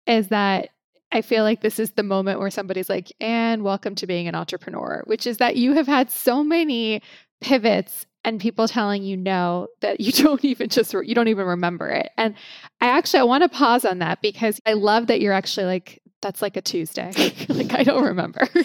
is 0.07 0.29
that 0.29 0.69
I 1.11 1.21
feel 1.21 1.43
like 1.43 1.61
this 1.61 1.79
is 1.79 1.91
the 1.91 2.03
moment 2.03 2.39
where 2.39 2.51
somebody's 2.51 2.89
like, 2.89 3.11
and 3.19 3.63
welcome 3.63 3.95
to 3.95 4.07
being 4.07 4.27
an 4.27 4.35
entrepreneur, 4.35 5.01
which 5.05 5.25
is 5.25 5.37
that 5.37 5.55
you 5.55 5.73
have 5.73 5.87
had 5.87 6.11
so 6.11 6.43
many 6.43 7.01
pivots 7.41 8.05
and 8.23 8.39
people 8.39 8.67
telling 8.67 9.03
you 9.03 9.17
no 9.17 9.67
that 9.81 9.99
you 9.99 10.11
don't 10.23 10.43
even 10.43 10.69
just 10.69 10.93
you 10.93 11.15
don't 11.15 11.27
even 11.27 11.45
remember 11.45 11.87
it. 11.89 12.11
And 12.17 12.35
i 12.81 12.87
actually 12.87 13.21
i 13.21 13.23
want 13.23 13.43
to 13.43 13.49
pause 13.49 13.85
on 13.85 13.99
that 13.99 14.21
because 14.21 14.59
i 14.65 14.73
love 14.73 15.07
that 15.07 15.21
you're 15.21 15.33
actually 15.33 15.65
like 15.65 16.01
that's 16.21 16.41
like 16.41 16.57
a 16.57 16.61
tuesday. 16.61 17.11
Like 17.49 17.73
i 17.73 17.83
don't 17.83 18.03
remember. 18.03 18.47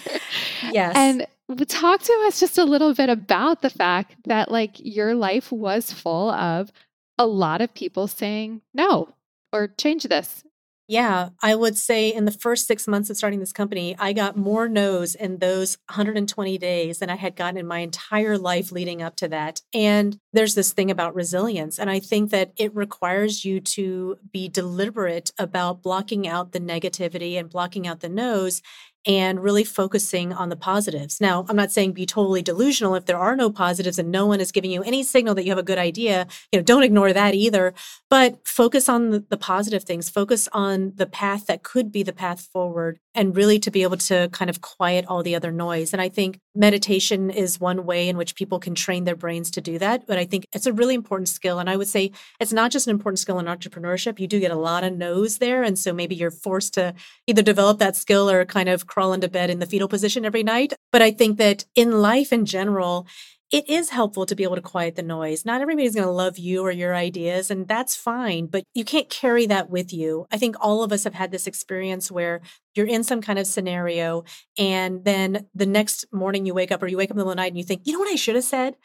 Yes. 0.71 0.95
And 0.95 1.27
talk 1.67 2.01
to 2.01 2.23
us 2.25 2.39
just 2.39 2.57
a 2.57 2.63
little 2.63 2.93
bit 2.93 3.09
about 3.09 3.61
the 3.61 3.69
fact 3.69 4.15
that 4.25 4.51
like 4.51 4.71
your 4.77 5.13
life 5.13 5.51
was 5.51 5.91
full 5.91 6.31
of 6.31 6.71
a 7.17 7.27
lot 7.27 7.61
of 7.61 7.73
people 7.73 8.07
saying 8.07 8.61
no 8.73 9.13
or 9.53 9.67
change 9.67 10.03
this 10.03 10.43
yeah, 10.87 11.29
I 11.41 11.55
would 11.55 11.77
say 11.77 12.13
in 12.13 12.25
the 12.25 12.31
first 12.31 12.67
six 12.67 12.87
months 12.87 13.09
of 13.09 13.17
starting 13.17 13.39
this 13.39 13.51
company, 13.51 13.95
I 13.97 14.13
got 14.13 14.37
more 14.37 14.69
no's 14.69 15.15
in 15.15 15.39
those 15.39 15.79
120 15.89 16.59
days 16.59 16.99
than 16.99 17.09
I 17.09 17.15
had 17.15 17.35
gotten 17.35 17.57
in 17.57 17.65
my 17.65 17.79
entire 17.79 18.37
life 18.37 18.71
leading 18.71 19.01
up 19.01 19.15
to 19.17 19.27
that. 19.29 19.61
And 19.73 20.19
there's 20.31 20.53
this 20.53 20.73
thing 20.73 20.91
about 20.91 21.15
resilience. 21.15 21.79
And 21.79 21.89
I 21.89 21.99
think 21.99 22.29
that 22.29 22.51
it 22.55 22.75
requires 22.75 23.43
you 23.43 23.61
to 23.61 24.17
be 24.31 24.47
deliberate 24.47 25.31
about 25.39 25.81
blocking 25.81 26.27
out 26.27 26.51
the 26.51 26.59
negativity 26.59 27.39
and 27.39 27.49
blocking 27.49 27.87
out 27.87 28.01
the 28.01 28.09
no's 28.09 28.61
and 29.05 29.43
really 29.43 29.63
focusing 29.63 30.33
on 30.33 30.49
the 30.49 30.55
positives. 30.55 31.21
Now, 31.21 31.45
I'm 31.47 31.55
not 31.55 31.71
saying 31.71 31.93
be 31.93 32.05
totally 32.05 32.41
delusional 32.41 32.95
if 32.95 33.05
there 33.05 33.19
are 33.19 33.35
no 33.35 33.49
positives 33.49 33.99
and 33.99 34.11
no 34.11 34.25
one 34.25 34.39
is 34.39 34.51
giving 34.51 34.71
you 34.71 34.81
any 34.83 35.03
signal 35.03 35.35
that 35.35 35.43
you 35.43 35.51
have 35.51 35.59
a 35.59 35.63
good 35.63 35.77
idea. 35.77 36.27
You 36.51 36.59
know, 36.59 36.63
don't 36.63 36.83
ignore 36.83 37.13
that 37.13 37.35
either, 37.35 37.73
but 38.09 38.47
focus 38.47 38.89
on 38.89 39.25
the, 39.29 39.37
positive 39.37 39.83
things. 39.83 40.09
Focus 40.09 40.47
on 40.53 40.93
the 40.95 41.05
path 41.05 41.45
that 41.45 41.61
could 41.61 41.91
be 41.91 42.01
the 42.01 42.13
path 42.13 42.39
forward 42.51 42.99
and 43.15 43.35
really 43.35 43.57
to 43.59 43.71
be 43.71 43.83
able 43.83 43.97
to 43.97 44.29
kind 44.31 44.49
of 44.49 44.61
quiet 44.61 45.05
all 45.07 45.23
the 45.23 45.35
other 45.35 45.51
noise. 45.51 45.93
And 45.93 46.01
I 46.01 46.09
think 46.09 46.39
meditation 46.53 47.29
is 47.29 47.59
one 47.59 47.85
way 47.85 48.07
in 48.09 48.17
which 48.17 48.35
people 48.35 48.59
can 48.59 48.75
train 48.75 49.05
their 49.05 49.15
brains 49.15 49.49
to 49.51 49.61
do 49.61 49.79
that, 49.79 50.05
but 50.05 50.17
I 50.17 50.25
think 50.25 50.45
it's 50.53 50.67
a 50.67 50.73
really 50.73 50.93
important 50.93 51.29
skill 51.29 51.59
and 51.59 51.69
I 51.69 51.77
would 51.77 51.87
say 51.87 52.11
it's 52.39 52.53
not 52.53 52.71
just 52.71 52.87
an 52.87 52.91
important 52.91 53.19
skill 53.19 53.39
in 53.39 53.45
entrepreneurship. 53.45 54.19
You 54.19 54.27
do 54.27 54.39
get 54.39 54.51
a 54.51 54.55
lot 54.55 54.83
of 54.83 54.93
no's 54.93 55.37
there 55.37 55.63
and 55.63 55.79
so 55.79 55.93
maybe 55.93 56.15
you're 56.15 56.31
forced 56.31 56.73
to 56.75 56.93
either 57.27 57.41
develop 57.41 57.79
that 57.79 57.95
skill 57.95 58.29
or 58.29 58.45
kind 58.45 58.69
of 58.69 58.87
crawl 58.87 59.13
into 59.13 59.27
bed 59.27 59.49
in 59.49 59.59
the 59.59 59.65
fetal 59.65 59.87
position 59.87 60.25
every 60.25 60.43
night. 60.43 60.73
But 60.91 61.01
I 61.01 61.11
think 61.11 61.37
that 61.37 61.65
in 61.75 62.01
life 62.01 62.31
in 62.31 62.45
general, 62.45 63.07
it 63.51 63.69
is 63.69 63.89
helpful 63.89 64.25
to 64.25 64.35
be 64.35 64.43
able 64.43 64.55
to 64.55 64.61
quiet 64.61 64.95
the 64.95 65.03
noise. 65.03 65.45
Not 65.45 65.61
everybody's 65.61 65.95
going 65.95 66.07
to 66.07 66.11
love 66.11 66.37
you 66.37 66.61
or 66.61 66.71
your 66.71 66.95
ideas, 66.95 67.51
and 67.51 67.67
that's 67.67 67.95
fine, 67.95 68.47
but 68.47 68.63
you 68.73 68.83
can't 68.83 69.09
carry 69.09 69.45
that 69.47 69.69
with 69.69 69.93
you. 69.93 70.25
I 70.31 70.37
think 70.37 70.55
all 70.59 70.83
of 70.83 70.91
us 70.91 71.03
have 71.03 71.13
had 71.13 71.31
this 71.31 71.47
experience 71.47 72.11
where 72.11 72.41
you're 72.75 72.87
in 72.87 73.03
some 73.03 73.21
kind 73.21 73.39
of 73.39 73.47
scenario, 73.47 74.23
and 74.57 75.05
then 75.05 75.47
the 75.53 75.65
next 75.65 76.05
morning 76.11 76.45
you 76.45 76.53
wake 76.53 76.71
up 76.71 76.81
or 76.81 76.87
you 76.87 76.97
wake 76.97 77.11
up 77.11 77.15
in 77.15 77.17
the 77.17 77.23
middle 77.23 77.31
of 77.31 77.37
the 77.37 77.41
night 77.41 77.51
and 77.51 77.57
you 77.57 77.63
think, 77.63 77.81
you 77.85 77.93
know 77.93 77.99
what 77.99 78.11
I 78.11 78.15
should 78.15 78.35
have 78.35 78.43
said? 78.43 78.75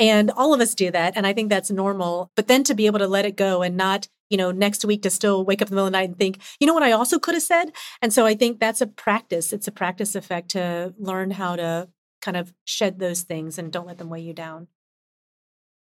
And 0.00 0.30
all 0.30 0.54
of 0.54 0.60
us 0.60 0.74
do 0.74 0.90
that. 0.92 1.16
And 1.16 1.26
I 1.26 1.32
think 1.32 1.48
that's 1.48 1.70
normal. 1.70 2.30
But 2.36 2.46
then 2.46 2.62
to 2.64 2.74
be 2.74 2.86
able 2.86 3.00
to 3.00 3.08
let 3.08 3.24
it 3.24 3.36
go 3.36 3.62
and 3.62 3.76
not 3.76 4.06
you 4.30 4.36
know, 4.36 4.50
next 4.50 4.84
week 4.84 5.02
to 5.02 5.10
still 5.10 5.44
wake 5.44 5.62
up 5.62 5.68
in 5.68 5.70
the 5.70 5.76
middle 5.76 5.86
of 5.86 5.92
the 5.92 5.98
night 5.98 6.08
and 6.10 6.18
think, 6.18 6.38
you 6.60 6.66
know 6.66 6.74
what, 6.74 6.82
I 6.82 6.92
also 6.92 7.18
could 7.18 7.34
have 7.34 7.42
said. 7.42 7.72
And 8.02 8.12
so 8.12 8.26
I 8.26 8.34
think 8.34 8.60
that's 8.60 8.80
a 8.80 8.86
practice. 8.86 9.52
It's 9.52 9.68
a 9.68 9.72
practice 9.72 10.14
effect 10.14 10.50
to 10.50 10.94
learn 10.98 11.30
how 11.30 11.56
to 11.56 11.88
kind 12.20 12.36
of 12.36 12.52
shed 12.64 12.98
those 12.98 13.22
things 13.22 13.58
and 13.58 13.72
don't 13.72 13.86
let 13.86 13.98
them 13.98 14.08
weigh 14.08 14.20
you 14.20 14.32
down. 14.32 14.68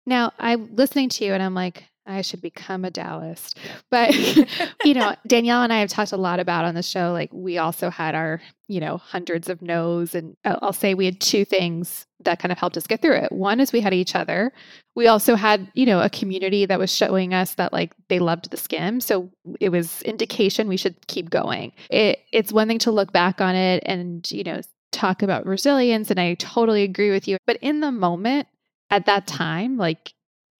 Now, 0.05 0.33
I'm 0.37 0.75
listening 0.75 1.09
to 1.09 1.25
you 1.25 1.33
and 1.33 1.41
I'm 1.41 1.55
like, 1.55 1.85
I 2.07 2.21
should 2.21 2.41
become 2.41 2.85
a 2.85 2.91
Taoist. 2.91 3.57
But, 3.91 4.13
you 4.83 4.93
know, 4.93 5.15
Danielle 5.25 5.63
and 5.63 5.71
I 5.71 5.79
have 5.79 5.89
talked 5.89 6.11
a 6.11 6.17
lot 6.17 6.39
about 6.39 6.65
on 6.65 6.75
the 6.75 6.83
show, 6.83 7.13
like 7.13 7.31
we 7.31 7.57
also 7.57 7.89
had 7.89 8.13
our, 8.13 8.41
you 8.67 8.79
know, 8.79 8.97
hundreds 8.97 9.47
of 9.47 9.61
no's. 9.61 10.15
And 10.15 10.35
uh, 10.43 10.57
I'll 10.61 10.73
say 10.73 10.93
we 10.93 11.05
had 11.05 11.21
two 11.21 11.45
things 11.45 12.05
that 12.21 12.39
kind 12.39 12.51
of 12.51 12.57
helped 12.57 12.75
us 12.75 12.87
get 12.87 13.01
through 13.01 13.15
it. 13.15 13.31
One 13.31 13.59
is 13.59 13.71
we 13.71 13.79
had 13.79 13.93
each 13.93 14.15
other. 14.15 14.51
We 14.95 15.07
also 15.07 15.35
had, 15.35 15.71
you 15.75 15.85
know, 15.85 16.01
a 16.01 16.09
community 16.09 16.65
that 16.65 16.79
was 16.79 16.93
showing 16.93 17.33
us 17.33 17.53
that 17.55 17.71
like 17.71 17.93
they 18.09 18.19
loved 18.19 18.49
the 18.49 18.57
Skimm. 18.57 19.01
So 19.01 19.29
it 19.61 19.69
was 19.69 20.01
indication 20.01 20.67
we 20.67 20.77
should 20.77 21.07
keep 21.07 21.29
going. 21.29 21.71
It, 21.89 22.19
it's 22.33 22.51
one 22.51 22.67
thing 22.67 22.79
to 22.79 22.91
look 22.91 23.13
back 23.13 23.39
on 23.39 23.55
it 23.55 23.83
and, 23.85 24.29
you 24.29 24.43
know, 24.43 24.61
talk 24.95 25.21
about 25.21 25.45
resilience. 25.45 26.09
And 26.09 26.19
I 26.19 26.33
totally 26.35 26.83
agree 26.83 27.11
with 27.11 27.27
you. 27.27 27.37
But 27.45 27.57
in 27.61 27.81
the 27.81 27.91
moment, 27.91 28.47
at 28.89 29.05
that 29.05 29.27
time, 29.27 29.77
like, 29.77 30.13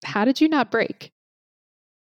how 0.04 0.24
did 0.24 0.40
you 0.40 0.48
not 0.48 0.70
break? 0.70 1.10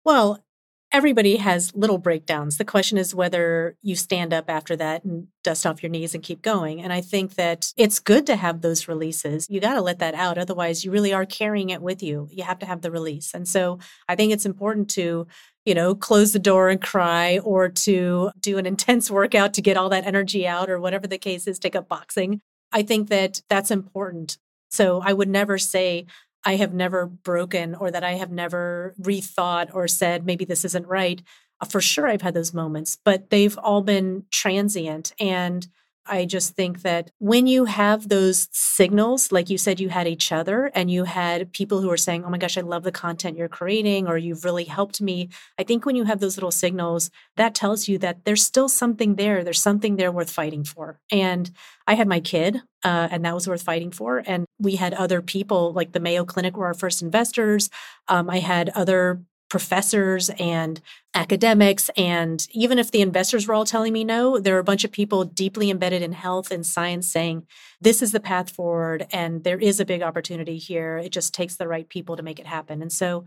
Well, 0.04 0.44
everybody 0.92 1.36
has 1.38 1.76
little 1.76 2.00
breakdowns. 2.00 2.58
The 2.58 2.66
question 2.66 2.98
is 2.98 3.14
whether 3.14 3.76
you 3.82 3.96
stand 3.96 4.34
up 4.34 4.50
after 4.50 4.76
that 4.78 5.04
and 5.04 5.28
dust 5.44 5.66
off 5.66 5.84
your 5.84 5.92
knees 5.92 6.16
and 6.16 6.24
keep 6.24 6.42
going. 6.42 6.82
And 6.82 6.92
I 6.92 7.02
think 7.02 7.36
that 7.36 7.72
it's 7.78 8.00
good 8.00 8.26
to 8.28 8.36
have 8.36 8.62
those 8.62 8.88
releases. 8.88 9.48
You 9.50 9.60
got 9.60 9.76
to 9.76 9.82
let 9.82 10.00
that 10.00 10.16
out. 10.16 10.38
Otherwise, 10.38 10.84
you 10.84 10.92
really 10.92 11.14
are 11.14 11.26
carrying 11.26 11.70
it 11.70 11.82
with 11.82 12.02
you. 12.02 12.28
You 12.32 12.44
have 12.44 12.60
to 12.60 12.66
have 12.66 12.82
the 12.82 12.92
release. 12.92 13.34
And 13.34 13.48
so 13.48 13.78
I 14.08 14.16
think 14.16 14.34
it's 14.34 14.48
important 14.48 14.90
to, 14.92 15.28
you 15.64 15.76
know, 15.76 15.94
close 15.94 16.34
the 16.34 16.40
door 16.40 16.70
and 16.70 16.82
cry 16.82 17.38
or 17.40 17.70
to 17.70 18.32
do 18.40 18.58
an 18.58 18.66
intense 18.66 19.12
workout 19.12 19.54
to 19.56 19.62
get 19.62 19.78
all 19.78 19.90
that 19.90 20.08
energy 20.08 20.48
out 20.48 20.70
or 20.70 20.80
whatever 20.80 21.06
the 21.06 21.20
case 21.20 21.46
is, 21.46 21.60
take 21.60 21.76
up 21.76 21.88
boxing. 21.88 22.42
I 22.72 22.82
think 22.82 23.10
that 23.10 23.42
that's 23.50 23.72
important. 23.72 24.38
So 24.72 25.02
I 25.04 25.14
would 25.14 25.30
never 25.30 25.58
say, 25.58 26.06
I 26.50 26.56
have 26.56 26.74
never 26.74 27.06
broken 27.06 27.76
or 27.76 27.92
that 27.92 28.04
I 28.04 28.14
have 28.14 28.32
never 28.32 28.96
rethought 29.00 29.70
or 29.72 29.88
said, 29.88 30.26
maybe 30.26 30.46
this 30.46 30.66
isn't 30.66 30.88
right. 30.88 31.22
Uh, 31.62 31.68
for 31.68 31.80
sure, 31.80 32.08
I've 32.08 32.24
had 32.24 32.34
those 32.34 32.56
moments, 32.56 32.98
but 33.06 33.30
they've 33.30 33.56
all 33.60 33.84
been 33.84 34.26
transient. 34.32 35.14
And 35.20 35.68
I 36.10 36.26
just 36.26 36.56
think 36.56 36.82
that 36.82 37.12
when 37.20 37.48
you 37.48 37.66
have 37.66 38.10
those 38.10 38.48
signals, 38.52 39.32
like 39.32 39.50
you 39.50 39.58
said, 39.58 39.80
you 39.80 39.90
had 39.90 40.08
each 40.08 40.32
other 40.32 40.72
and 40.74 40.90
you 40.90 41.04
had 41.04 41.54
people 41.54 41.82
who 41.82 41.92
are 41.92 41.98
saying, 41.98 42.26
Oh 42.26 42.30
my 42.30 42.38
gosh, 42.38 42.58
I 42.58 42.62
love 42.62 42.84
the 42.84 42.92
content 42.92 43.38
you're 43.38 43.48
creating, 43.48 44.08
or 44.08 44.18
you've 44.18 44.46
really 44.46 44.66
helped 44.66 45.02
me. 45.02 45.30
I 45.58 45.64
think 45.64 45.86
when 45.86 45.96
you 45.96 46.06
have 46.06 46.20
those 46.20 46.38
little 46.38 46.52
signals, 46.52 47.12
that 47.36 47.56
tells 47.56 47.88
you 47.88 47.98
that 48.00 48.26
there's 48.26 48.44
still 48.44 48.70
something 48.70 49.16
there. 49.16 49.44
There's 49.44 49.62
something 49.62 49.96
there 49.96 50.12
worth 50.12 50.32
fighting 50.32 50.64
for. 50.64 51.00
And 51.12 51.52
I 51.88 51.96
had 51.96 52.08
my 52.08 52.20
kid, 52.20 52.62
uh, 52.84 53.08
and 53.12 53.26
that 53.26 53.34
was 53.34 53.48
worth 53.48 53.64
fighting 53.64 53.92
for. 53.92 54.24
And 54.26 54.46
we 54.60 54.76
had 54.76 54.94
other 54.94 55.22
people, 55.22 55.74
like 55.74 55.92
the 55.92 56.00
Mayo 56.00 56.26
Clinic 56.26 56.56
were 56.56 56.68
our 56.68 56.74
first 56.74 57.02
investors. 57.02 57.70
Um, 58.08 58.30
I 58.30 58.40
had 58.40 58.70
other 58.70 59.22
professors 59.50 60.30
and 60.38 60.80
academics. 61.16 61.90
And 61.98 62.48
even 62.52 62.78
if 62.78 62.92
the 62.92 63.02
investors 63.02 63.48
were 63.48 63.56
all 63.56 63.66
telling 63.66 63.94
me 63.94 64.04
no, 64.04 64.40
there 64.40 64.56
are 64.56 64.60
a 64.60 64.64
bunch 64.64 64.84
of 64.84 64.92
people 64.92 65.24
deeply 65.24 65.72
embedded 65.72 66.02
in 66.04 66.12
health 66.12 66.52
and 66.52 66.66
science 66.66 67.08
saying, 67.08 67.48
this 67.82 68.02
is 68.02 68.12
the 68.12 68.20
path 68.20 68.52
forward 68.52 69.08
and 69.12 69.44
there 69.44 69.58
is 69.58 69.80
a 69.80 69.86
big 69.86 70.04
opportunity 70.04 70.58
here. 70.58 70.98
It 70.98 71.12
just 71.12 71.34
takes 71.34 71.56
the 71.56 71.68
right 71.68 71.90
people 71.90 72.16
to 72.16 72.24
make 72.24 72.40
it 72.40 72.46
happen. 72.46 72.82
And 72.82 72.92
so 72.92 73.26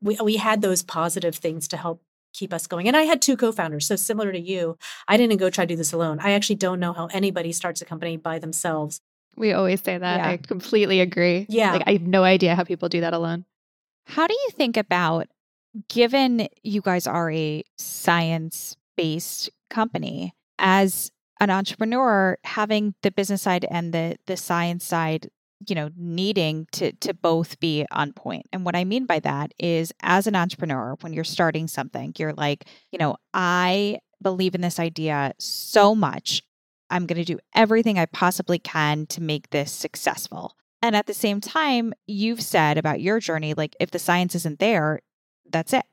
we, 0.00 0.16
we 0.22 0.36
had 0.36 0.62
those 0.62 0.82
positive 0.82 1.34
things 1.34 1.66
to 1.68 1.76
help 1.76 2.02
keep 2.32 2.52
us 2.52 2.66
going. 2.66 2.86
And 2.88 2.96
I 2.96 3.02
had 3.02 3.22
two 3.22 3.36
co-founders, 3.36 3.86
so 3.86 3.96
similar 3.96 4.32
to 4.32 4.40
you, 4.40 4.76
I 5.08 5.16
didn't 5.16 5.36
go 5.38 5.50
try 5.50 5.64
to 5.64 5.74
do 5.74 5.76
this 5.76 5.92
alone. 5.92 6.18
I 6.20 6.32
actually 6.32 6.56
don't 6.56 6.80
know 6.80 6.92
how 6.92 7.06
anybody 7.06 7.52
starts 7.52 7.80
a 7.80 7.84
company 7.84 8.16
by 8.16 8.38
themselves. 8.38 9.00
We 9.36 9.52
always 9.52 9.82
say 9.82 9.98
that. 9.98 10.16
Yeah. 10.18 10.28
I 10.28 10.36
completely 10.36 11.00
agree. 11.00 11.46
Yeah. 11.48 11.72
Like 11.72 11.84
I 11.86 11.92
have 11.92 12.02
no 12.02 12.22
idea 12.22 12.54
how 12.54 12.64
people 12.64 12.88
do 12.88 13.00
that 13.00 13.12
alone. 13.12 13.44
How 14.06 14.26
do 14.26 14.34
you 14.34 14.50
think 14.50 14.76
about 14.76 15.28
given 15.88 16.48
you 16.62 16.80
guys 16.80 17.06
are 17.06 17.30
a 17.30 17.62
science-based 17.78 19.50
company 19.70 20.34
as 20.58 21.10
an 21.40 21.50
entrepreneur 21.50 22.38
having 22.44 22.94
the 23.02 23.10
business 23.10 23.42
side 23.42 23.66
and 23.70 23.92
the 23.92 24.16
the 24.26 24.36
science 24.36 24.84
side 24.84 25.28
you 25.68 25.74
know 25.74 25.90
needing 25.96 26.66
to 26.72 26.92
to 26.92 27.14
both 27.14 27.58
be 27.60 27.84
on 27.90 28.12
point. 28.12 28.46
And 28.52 28.64
what 28.64 28.76
i 28.76 28.84
mean 28.84 29.06
by 29.06 29.20
that 29.20 29.52
is 29.58 29.92
as 30.02 30.26
an 30.26 30.36
entrepreneur 30.36 30.96
when 31.00 31.12
you're 31.12 31.24
starting 31.24 31.66
something 31.66 32.14
you're 32.18 32.34
like 32.34 32.64
you 32.90 32.98
know 32.98 33.16
i 33.32 33.98
believe 34.22 34.54
in 34.54 34.60
this 34.60 34.78
idea 34.78 35.34
so 35.38 35.94
much 35.94 36.42
i'm 36.90 37.06
going 37.06 37.18
to 37.18 37.24
do 37.24 37.38
everything 37.54 37.98
i 37.98 38.06
possibly 38.06 38.58
can 38.58 39.06
to 39.06 39.20
make 39.20 39.50
this 39.50 39.72
successful. 39.72 40.56
And 40.82 40.94
at 40.94 41.06
the 41.06 41.14
same 41.14 41.40
time 41.40 41.94
you've 42.06 42.42
said 42.42 42.78
about 42.78 43.00
your 43.00 43.18
journey 43.18 43.54
like 43.54 43.74
if 43.80 43.90
the 43.90 43.98
science 43.98 44.34
isn't 44.34 44.60
there 44.60 45.00
that's 45.50 45.72
it 45.72 45.84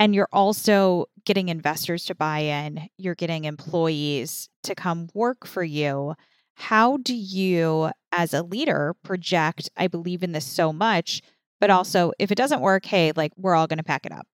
and 0.00 0.14
you're 0.14 0.28
also 0.32 1.06
getting 1.24 1.48
investors 1.48 2.04
to 2.04 2.14
buy 2.14 2.40
in 2.40 2.88
you're 2.98 3.14
getting 3.14 3.44
employees 3.44 4.48
to 4.62 4.74
come 4.74 5.08
work 5.14 5.46
for 5.46 5.64
you 5.64 6.14
how 6.54 6.98
do 6.98 7.14
you, 7.14 7.90
as 8.12 8.34
a 8.34 8.42
leader, 8.42 8.94
project, 9.02 9.70
I 9.76 9.88
believe 9.88 10.22
in 10.22 10.32
this 10.32 10.44
so 10.46 10.72
much, 10.72 11.22
but 11.60 11.70
also 11.70 12.12
if 12.18 12.30
it 12.30 12.36
doesn't 12.36 12.60
work, 12.60 12.84
hey, 12.86 13.12
like 13.16 13.32
we're 13.36 13.54
all 13.54 13.66
going 13.66 13.78
to 13.78 13.84
pack 13.84 14.06
it 14.06 14.12
up? 14.12 14.26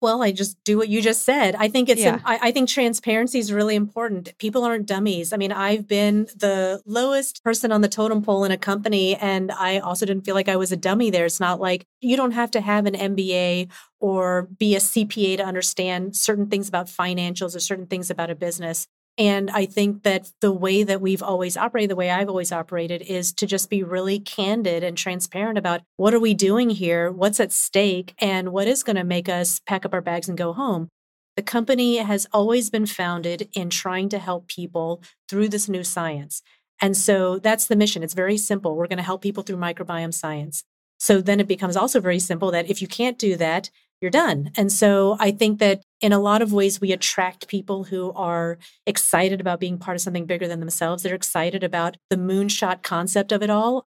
Well, 0.00 0.22
I 0.22 0.32
just 0.32 0.62
do 0.64 0.78
what 0.78 0.88
you 0.88 1.02
just 1.02 1.22
said. 1.22 1.54
I 1.56 1.68
think 1.68 1.88
it's, 1.90 2.00
yeah. 2.00 2.14
an, 2.14 2.22
I, 2.24 2.38
I 2.44 2.50
think 2.52 2.68
transparency 2.68 3.38
is 3.38 3.52
really 3.52 3.74
important. 3.74 4.36
People 4.38 4.64
aren't 4.64 4.86
dummies. 4.86 5.32
I 5.32 5.36
mean, 5.36 5.52
I've 5.52 5.86
been 5.86 6.26
the 6.36 6.80
lowest 6.86 7.44
person 7.44 7.70
on 7.70 7.82
the 7.82 7.88
totem 7.88 8.22
pole 8.22 8.44
in 8.44 8.50
a 8.50 8.56
company, 8.56 9.16
and 9.16 9.52
I 9.52 9.78
also 9.78 10.06
didn't 10.06 10.24
feel 10.24 10.34
like 10.34 10.48
I 10.48 10.56
was 10.56 10.72
a 10.72 10.76
dummy 10.76 11.10
there. 11.10 11.26
It's 11.26 11.40
not 11.40 11.60
like 11.60 11.86
you 12.00 12.16
don't 12.16 12.30
have 12.30 12.50
to 12.52 12.60
have 12.60 12.86
an 12.86 12.94
MBA 12.94 13.70
or 13.98 14.48
be 14.58 14.74
a 14.74 14.78
CPA 14.78 15.36
to 15.36 15.44
understand 15.44 16.16
certain 16.16 16.48
things 16.48 16.68
about 16.68 16.86
financials 16.86 17.54
or 17.54 17.60
certain 17.60 17.86
things 17.86 18.10
about 18.10 18.30
a 18.30 18.34
business. 18.34 18.86
And 19.20 19.50
I 19.50 19.66
think 19.66 20.04
that 20.04 20.32
the 20.40 20.50
way 20.50 20.82
that 20.82 21.02
we've 21.02 21.22
always 21.22 21.54
operated, 21.54 21.90
the 21.90 21.96
way 21.96 22.10
I've 22.10 22.30
always 22.30 22.52
operated, 22.52 23.02
is 23.02 23.34
to 23.34 23.46
just 23.46 23.68
be 23.68 23.82
really 23.82 24.18
candid 24.18 24.82
and 24.82 24.96
transparent 24.96 25.58
about 25.58 25.82
what 25.98 26.14
are 26.14 26.18
we 26.18 26.32
doing 26.32 26.70
here, 26.70 27.12
what's 27.12 27.38
at 27.38 27.52
stake, 27.52 28.14
and 28.18 28.50
what 28.50 28.66
is 28.66 28.82
going 28.82 28.96
to 28.96 29.04
make 29.04 29.28
us 29.28 29.60
pack 29.66 29.84
up 29.84 29.92
our 29.92 30.00
bags 30.00 30.26
and 30.26 30.38
go 30.38 30.54
home. 30.54 30.88
The 31.36 31.42
company 31.42 31.98
has 31.98 32.26
always 32.32 32.70
been 32.70 32.86
founded 32.86 33.50
in 33.52 33.68
trying 33.68 34.08
to 34.08 34.18
help 34.18 34.48
people 34.48 35.02
through 35.28 35.50
this 35.50 35.68
new 35.68 35.84
science. 35.84 36.40
And 36.80 36.96
so 36.96 37.38
that's 37.38 37.66
the 37.66 37.76
mission. 37.76 38.02
It's 38.02 38.14
very 38.14 38.38
simple. 38.38 38.74
We're 38.74 38.86
going 38.86 38.96
to 38.96 39.02
help 39.02 39.20
people 39.20 39.42
through 39.42 39.58
microbiome 39.58 40.14
science. 40.14 40.64
So 40.98 41.20
then 41.20 41.40
it 41.40 41.46
becomes 41.46 41.76
also 41.76 42.00
very 42.00 42.20
simple 42.20 42.50
that 42.52 42.70
if 42.70 42.80
you 42.80 42.88
can't 42.88 43.18
do 43.18 43.36
that, 43.36 43.68
you're 44.00 44.10
done. 44.10 44.50
And 44.56 44.72
so 44.72 45.18
I 45.20 45.30
think 45.30 45.58
that 45.58 45.82
in 46.00 46.12
a 46.12 46.18
lot 46.18 46.42
of 46.42 46.52
ways, 46.52 46.80
we 46.80 46.92
attract 46.92 47.48
people 47.48 47.84
who 47.84 48.12
are 48.12 48.58
excited 48.86 49.40
about 49.40 49.60
being 49.60 49.78
part 49.78 49.96
of 49.96 50.00
something 50.00 50.26
bigger 50.26 50.48
than 50.48 50.60
themselves. 50.60 51.02
They're 51.02 51.14
excited 51.14 51.62
about 51.62 51.96
the 52.08 52.16
moonshot 52.16 52.82
concept 52.82 53.32
of 53.32 53.42
it 53.42 53.50
all. 53.50 53.86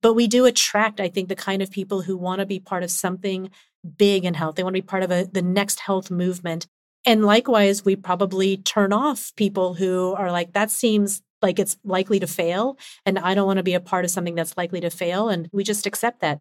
But 0.00 0.14
we 0.14 0.28
do 0.28 0.46
attract, 0.46 1.00
I 1.00 1.08
think, 1.08 1.28
the 1.28 1.34
kind 1.34 1.60
of 1.60 1.70
people 1.70 2.02
who 2.02 2.16
want 2.16 2.38
to 2.38 2.46
be 2.46 2.60
part 2.60 2.84
of 2.84 2.90
something 2.90 3.50
big 3.96 4.24
in 4.24 4.34
health. 4.34 4.54
They 4.54 4.62
want 4.62 4.76
to 4.76 4.82
be 4.82 4.86
part 4.86 5.02
of 5.02 5.10
a, 5.10 5.24
the 5.24 5.42
next 5.42 5.80
health 5.80 6.10
movement. 6.10 6.66
And 7.04 7.24
likewise, 7.24 7.84
we 7.84 7.96
probably 7.96 8.58
turn 8.58 8.92
off 8.92 9.32
people 9.34 9.74
who 9.74 10.14
are 10.14 10.30
like, 10.30 10.52
that 10.52 10.70
seems 10.70 11.22
like 11.42 11.58
it's 11.58 11.76
likely 11.84 12.20
to 12.20 12.26
fail. 12.26 12.76
And 13.04 13.18
I 13.18 13.34
don't 13.34 13.46
want 13.46 13.56
to 13.56 13.64
be 13.64 13.74
a 13.74 13.80
part 13.80 14.04
of 14.04 14.10
something 14.10 14.34
that's 14.34 14.56
likely 14.56 14.80
to 14.80 14.90
fail. 14.90 15.28
And 15.28 15.48
we 15.52 15.64
just 15.64 15.86
accept 15.86 16.20
that. 16.20 16.38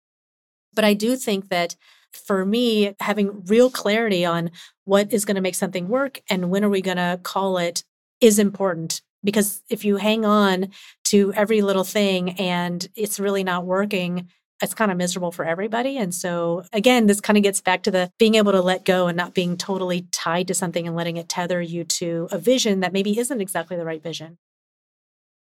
But 0.73 0.86
I 0.86 0.93
do 0.93 1.15
think 1.15 1.49
that 1.49 1.75
for 2.17 2.45
me, 2.45 2.95
having 2.99 3.43
real 3.45 3.69
clarity 3.69 4.25
on 4.25 4.51
what 4.86 5.12
is 5.12 5.25
going 5.25 5.36
to 5.36 5.41
make 5.41 5.56
something 5.56 5.88
work 5.88 6.21
and 6.30 6.49
when 6.49 6.63
are 6.63 6.69
we 6.69 6.82
going 6.82 6.97
to 6.97 7.19
call 7.23 7.58
it 7.58 7.84
is 8.21 8.39
important. 8.39 9.01
Because 9.23 9.62
if 9.69 9.84
you 9.84 9.97
hang 9.97 10.25
on 10.25 10.69
to 11.06 11.34
every 11.34 11.62
little 11.62 11.84
thing 11.84 12.32
and 12.39 12.88
it's 12.95 13.19
really 13.19 13.43
not 13.43 13.65
working, 13.65 14.30
it's 14.62 14.73
kind 14.73 14.91
of 14.91 14.97
miserable 14.97 15.32
for 15.32 15.45
everybody. 15.45 15.97
And 15.97 16.13
so, 16.13 16.63
again, 16.73 17.06
this 17.06 17.21
kind 17.21 17.38
of 17.38 17.43
gets 17.43 17.62
back 17.62 17.84
to 17.84 17.91
the 17.91 18.12
being 18.17 18.36
able 18.36 18.51
to 18.53 18.62
let 18.62 18.86
go 18.86 19.08
and 19.08 19.15
not 19.15 19.34
being 19.34 19.58
totally 19.58 20.08
tied 20.12 20.47
to 20.47 20.53
something 20.53 20.88
and 20.88 20.95
letting 20.95 21.17
it 21.17 21.30
tether 21.30 21.62
you 21.62 21.84
to 21.84 22.27
a 22.32 22.38
vision 22.38 22.80
that 22.80 22.93
maybe 22.93 23.17
isn't 23.17 23.41
exactly 23.41 23.77
the 23.77 23.86
right 23.86 24.01
vision. 24.01 24.38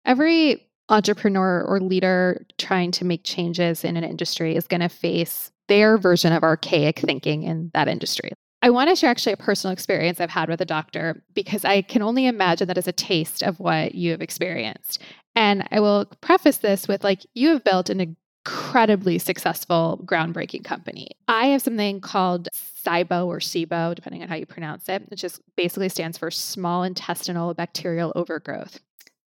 Every 0.05 0.67
entrepreneur 0.89 1.63
or 1.63 1.81
leader 1.81 2.45
trying 2.59 2.91
to 2.93 3.05
make 3.05 3.23
changes 3.25 3.85
in 3.85 3.97
an 3.97 4.05
industry 4.05 4.57
is 4.57 4.67
going 4.67 4.81
to 4.81 4.89
face 4.89 5.52
their 5.69 5.99
version 5.99 6.33
of 6.33 6.43
archaic 6.43 6.99
thinking 6.99 7.43
in 7.43 7.71
that 7.75 7.89
industry. 7.89 8.33
I 8.65 8.71
want 8.71 8.91
to 8.91 8.97
share 8.97 9.11
actually 9.11 9.33
a 9.33 9.39
personal 9.39 9.73
experience 9.73 10.21
I've 10.21 10.31
had 10.31 10.49
with 10.49 10.61
a 10.61 10.65
doctor 10.65 11.25
because 11.35 11.65
I 11.65 11.83
can 11.83 12.01
only 12.01 12.27
imagine 12.27 12.69
that 12.69 12.79
as 12.79 12.87
a 12.87 12.93
taste 12.93 13.43
of 13.43 13.59
what 13.59 13.95
you 13.95 14.13
have 14.13 14.23
experienced. 14.23 15.01
And 15.35 15.67
I 15.73 15.81
will 15.81 16.07
preface 16.21 16.59
this 16.59 16.87
with 16.87 17.03
like, 17.03 17.27
you 17.35 17.49
have 17.49 17.65
built 17.65 17.91
an 17.91 18.01
incredibly 18.47 19.19
successful, 19.19 20.01
groundbreaking 20.05 20.65
company. 20.65 21.11
I 21.27 21.47
have 21.47 21.63
something 21.63 22.01
called 22.01 22.49
SIBO 22.85 23.27
or 23.27 23.39
SIBO, 23.39 23.97
depending 23.97 24.23
on 24.23 24.29
how 24.29 24.37
you 24.37 24.47
pronounce 24.47 24.89
it, 24.89 25.11
which 25.11 25.23
just 25.23 25.41
basically 25.57 25.89
stands 25.89 26.17
for 26.17 26.31
small 26.31 26.85
intestinal 26.85 27.55
bacterial 27.55 28.13
overgrowth 28.15 28.81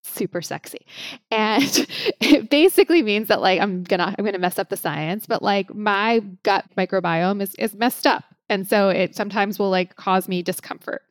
super 0.08 0.42
sexy. 0.42 0.86
And 1.32 1.64
it 2.22 2.50
basically 2.50 3.02
means 3.02 3.28
that 3.28 3.42
like 3.42 3.60
I'm 3.60 3.84
gonna 3.84 4.16
I'm 4.18 4.26
gonna 4.26 4.40
mess 4.40 4.60
up 4.60 4.70
the 4.70 4.78
science, 4.78 5.26
but 5.26 5.42
like 5.42 5.74
my 5.74 6.20
gut 6.44 6.66
microbiome 6.78 7.42
is 7.42 7.56
is 7.56 7.76
messed 7.76 8.08
up. 8.08 8.24
And 8.50 8.68
so 8.68 8.90
it 8.90 9.16
sometimes 9.16 9.58
will 9.58 9.70
like 9.70 9.96
cause 9.96 10.28
me 10.28 10.42
discomfort. 10.42 11.02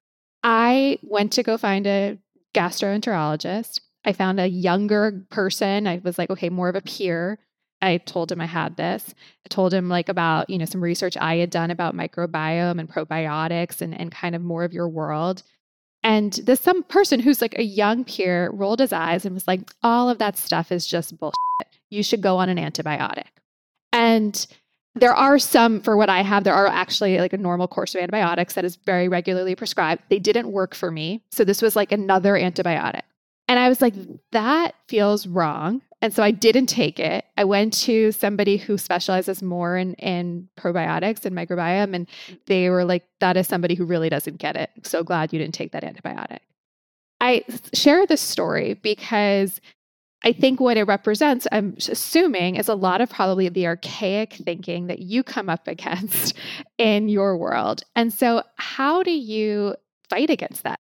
I 0.42 0.98
went 1.02 1.32
to 1.32 1.42
go 1.42 1.58
find 1.58 1.86
a 1.86 2.18
gastroenterologist. 2.54 3.80
I 4.04 4.12
found 4.12 4.38
a 4.38 4.46
younger 4.46 5.24
person. 5.30 5.86
I 5.86 6.00
was 6.04 6.18
like, 6.18 6.30
okay, 6.30 6.50
more 6.50 6.68
of 6.68 6.76
a 6.76 6.82
peer. 6.82 7.38
I 7.82 7.98
told 7.98 8.30
him 8.30 8.40
I 8.40 8.46
had 8.46 8.76
this. 8.76 9.14
I 9.44 9.48
told 9.48 9.74
him 9.74 9.88
like 9.88 10.08
about, 10.08 10.48
you 10.48 10.58
know, 10.58 10.64
some 10.64 10.82
research 10.82 11.16
I 11.16 11.36
had 11.36 11.50
done 11.50 11.70
about 11.70 11.94
microbiome 11.94 12.78
and 12.78 12.88
probiotics 12.88 13.80
and, 13.80 13.98
and 13.98 14.10
kind 14.10 14.34
of 14.34 14.42
more 14.42 14.64
of 14.64 14.72
your 14.72 14.88
world. 14.88 15.42
And 16.04 16.34
this 16.44 16.60
some 16.60 16.82
person 16.82 17.18
who's 17.18 17.40
like 17.40 17.58
a 17.58 17.64
young 17.64 18.04
peer 18.04 18.50
rolled 18.50 18.78
his 18.78 18.92
eyes 18.92 19.24
and 19.24 19.34
was 19.34 19.48
like, 19.48 19.72
all 19.82 20.10
of 20.10 20.18
that 20.18 20.36
stuff 20.36 20.70
is 20.70 20.86
just 20.86 21.18
bullshit. 21.18 21.34
You 21.88 22.02
should 22.02 22.20
go 22.20 22.36
on 22.36 22.50
an 22.50 22.58
antibiotic. 22.58 23.28
And 23.90 24.46
there 24.94 25.14
are 25.14 25.38
some, 25.38 25.80
for 25.80 25.96
what 25.96 26.10
I 26.10 26.22
have, 26.22 26.44
there 26.44 26.54
are 26.54 26.66
actually 26.66 27.18
like 27.18 27.32
a 27.32 27.38
normal 27.38 27.66
course 27.66 27.94
of 27.94 28.02
antibiotics 28.02 28.54
that 28.54 28.66
is 28.66 28.76
very 28.76 29.08
regularly 29.08 29.56
prescribed. 29.56 30.02
They 30.10 30.18
didn't 30.18 30.52
work 30.52 30.74
for 30.74 30.90
me. 30.90 31.22
So 31.30 31.42
this 31.42 31.62
was 31.62 31.74
like 31.74 31.90
another 31.90 32.34
antibiotic. 32.34 33.02
And 33.48 33.58
I 33.58 33.68
was 33.68 33.80
like, 33.80 33.94
that 34.32 34.74
feels 34.88 35.26
wrong. 35.26 35.80
And 36.04 36.12
so 36.12 36.22
I 36.22 36.32
didn't 36.32 36.66
take 36.66 37.00
it. 37.00 37.24
I 37.38 37.44
went 37.44 37.72
to 37.84 38.12
somebody 38.12 38.58
who 38.58 38.76
specializes 38.76 39.40
more 39.40 39.78
in, 39.78 39.94
in 39.94 40.50
probiotics 40.54 41.24
and 41.24 41.34
microbiome, 41.34 41.94
and 41.94 42.06
they 42.44 42.68
were 42.68 42.84
like, 42.84 43.06
that 43.20 43.38
is 43.38 43.48
somebody 43.48 43.74
who 43.74 43.86
really 43.86 44.10
doesn't 44.10 44.36
get 44.36 44.54
it. 44.54 44.68
So 44.82 45.02
glad 45.02 45.32
you 45.32 45.38
didn't 45.38 45.54
take 45.54 45.72
that 45.72 45.82
antibiotic. 45.82 46.40
I 47.22 47.42
share 47.72 48.06
this 48.06 48.20
story 48.20 48.74
because 48.74 49.62
I 50.22 50.32
think 50.32 50.60
what 50.60 50.76
it 50.76 50.84
represents, 50.84 51.46
I'm 51.50 51.74
assuming, 51.78 52.56
is 52.56 52.68
a 52.68 52.74
lot 52.74 53.00
of 53.00 53.08
probably 53.08 53.48
the 53.48 53.66
archaic 53.66 54.34
thinking 54.34 54.88
that 54.88 54.98
you 54.98 55.22
come 55.22 55.48
up 55.48 55.66
against 55.68 56.34
in 56.76 57.08
your 57.08 57.38
world. 57.38 57.82
And 57.96 58.12
so, 58.12 58.42
how 58.56 59.02
do 59.02 59.10
you 59.10 59.74
fight 60.10 60.28
against 60.28 60.64
that? 60.64 60.78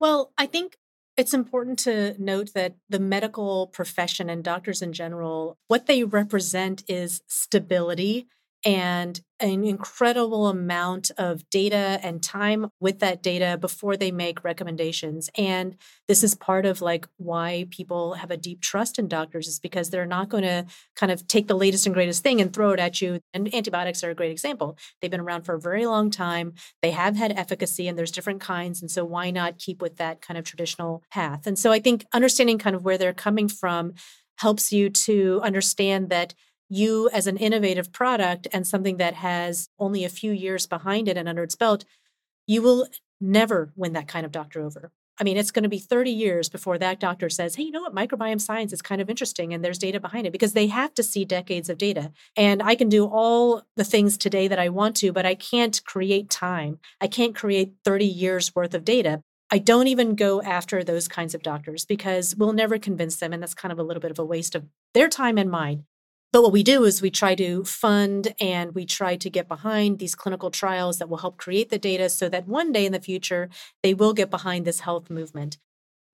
Well, 0.00 0.34
I 0.36 0.44
think 0.44 0.76
it's 1.20 1.34
important 1.34 1.78
to 1.78 2.16
note 2.18 2.54
that 2.54 2.76
the 2.88 2.98
medical 2.98 3.66
profession 3.66 4.30
and 4.30 4.42
doctors 4.42 4.80
in 4.80 4.94
general, 4.94 5.58
what 5.68 5.84
they 5.84 6.02
represent 6.02 6.82
is 6.88 7.20
stability 7.26 8.26
and 8.64 9.20
an 9.40 9.64
incredible 9.64 10.48
amount 10.48 11.10
of 11.16 11.48
data 11.48 11.98
and 12.02 12.22
time 12.22 12.70
with 12.78 12.98
that 12.98 13.22
data 13.22 13.56
before 13.58 13.96
they 13.96 14.10
make 14.10 14.44
recommendations. 14.44 15.30
And 15.34 15.76
this 16.08 16.22
is 16.22 16.34
part 16.34 16.66
of 16.66 16.82
like 16.82 17.08
why 17.16 17.66
people 17.70 18.14
have 18.14 18.30
a 18.30 18.36
deep 18.36 18.60
trust 18.60 18.98
in 18.98 19.08
doctors 19.08 19.48
is 19.48 19.58
because 19.58 19.88
they're 19.88 20.04
not 20.04 20.28
going 20.28 20.42
to 20.42 20.66
kind 20.94 21.10
of 21.10 21.26
take 21.26 21.48
the 21.48 21.56
latest 21.56 21.86
and 21.86 21.94
greatest 21.94 22.22
thing 22.22 22.40
and 22.40 22.52
throw 22.52 22.72
it 22.72 22.80
at 22.80 23.00
you. 23.00 23.20
And 23.32 23.52
antibiotics 23.54 24.04
are 24.04 24.10
a 24.10 24.14
great 24.14 24.30
example. 24.30 24.76
They've 25.00 25.10
been 25.10 25.20
around 25.20 25.44
for 25.44 25.54
a 25.54 25.60
very 25.60 25.86
long 25.86 26.10
time. 26.10 26.52
They 26.82 26.90
have 26.90 27.16
had 27.16 27.32
efficacy 27.32 27.88
and 27.88 27.96
there's 27.98 28.12
different 28.12 28.42
kinds. 28.42 28.82
And 28.82 28.90
so 28.90 29.06
why 29.06 29.30
not 29.30 29.58
keep 29.58 29.80
with 29.80 29.96
that 29.96 30.20
kind 30.20 30.36
of 30.36 30.44
traditional 30.44 31.02
path? 31.10 31.46
And 31.46 31.58
so 31.58 31.72
I 31.72 31.80
think 31.80 32.04
understanding 32.12 32.58
kind 32.58 32.76
of 32.76 32.84
where 32.84 32.98
they're 32.98 33.14
coming 33.14 33.48
from 33.48 33.94
helps 34.36 34.72
you 34.72 34.88
to 34.88 35.40
understand 35.42 36.08
that 36.08 36.34
you 36.70 37.10
as 37.12 37.26
an 37.26 37.36
innovative 37.36 37.92
product 37.92 38.48
and 38.52 38.66
something 38.66 38.96
that 38.96 39.14
has 39.14 39.68
only 39.78 40.04
a 40.04 40.08
few 40.08 40.32
years 40.32 40.66
behind 40.66 41.08
it 41.08 41.16
and 41.16 41.28
under 41.28 41.42
its 41.42 41.56
belt 41.56 41.84
you 42.46 42.62
will 42.62 42.88
never 43.20 43.72
win 43.76 43.92
that 43.92 44.08
kind 44.08 44.26
of 44.26 44.32
doctor 44.32 44.60
over. 44.60 44.90
I 45.20 45.22
mean, 45.22 45.36
it's 45.36 45.50
going 45.50 45.64
to 45.64 45.68
be 45.68 45.78
30 45.78 46.10
years 46.10 46.48
before 46.48 46.78
that 46.78 46.98
doctor 46.98 47.28
says, 47.28 47.54
hey, 47.54 47.64
you 47.64 47.70
know 47.70 47.82
what? 47.82 47.94
Microbiome 47.94 48.40
science 48.40 48.72
is 48.72 48.80
kind 48.80 49.02
of 49.02 49.10
interesting 49.10 49.52
and 49.52 49.62
there's 49.62 49.78
data 49.78 50.00
behind 50.00 50.26
it 50.26 50.32
because 50.32 50.54
they 50.54 50.66
have 50.68 50.94
to 50.94 51.02
see 51.02 51.26
decades 51.26 51.68
of 51.68 51.76
data. 51.76 52.10
And 52.36 52.62
I 52.62 52.74
can 52.74 52.88
do 52.88 53.04
all 53.06 53.62
the 53.76 53.84
things 53.84 54.16
today 54.16 54.48
that 54.48 54.58
I 54.58 54.70
want 54.70 54.96
to, 54.96 55.12
but 55.12 55.26
I 55.26 55.34
can't 55.34 55.84
create 55.84 56.30
time. 56.30 56.78
I 57.00 57.06
can't 57.06 57.34
create 57.36 57.74
30 57.84 58.06
years 58.06 58.54
worth 58.54 58.72
of 58.74 58.84
data. 58.84 59.22
I 59.52 59.58
don't 59.58 59.88
even 59.88 60.14
go 60.14 60.40
after 60.42 60.82
those 60.82 61.06
kinds 61.06 61.34
of 61.34 61.42
doctors 61.42 61.84
because 61.84 62.34
we'll 62.36 62.52
never 62.52 62.78
convince 62.78 63.16
them. 63.16 63.32
And 63.32 63.42
that's 63.42 63.54
kind 63.54 63.72
of 63.72 63.78
a 63.78 63.82
little 63.82 64.00
bit 64.00 64.12
of 64.12 64.18
a 64.18 64.24
waste 64.24 64.54
of 64.54 64.64
their 64.94 65.08
time 65.08 65.38
and 65.38 65.50
mine. 65.50 65.84
But 66.32 66.42
what 66.42 66.52
we 66.52 66.62
do 66.62 66.84
is 66.84 67.02
we 67.02 67.10
try 67.10 67.34
to 67.34 67.64
fund 67.64 68.34
and 68.40 68.72
we 68.72 68.86
try 68.86 69.16
to 69.16 69.30
get 69.30 69.48
behind 69.48 69.98
these 69.98 70.14
clinical 70.14 70.50
trials 70.50 70.98
that 70.98 71.08
will 71.08 71.18
help 71.18 71.36
create 71.38 71.70
the 71.70 71.78
data 71.78 72.08
so 72.08 72.28
that 72.28 72.46
one 72.46 72.70
day 72.70 72.86
in 72.86 72.92
the 72.92 73.00
future, 73.00 73.48
they 73.82 73.94
will 73.94 74.12
get 74.12 74.30
behind 74.30 74.64
this 74.64 74.80
health 74.80 75.10
movement. 75.10 75.58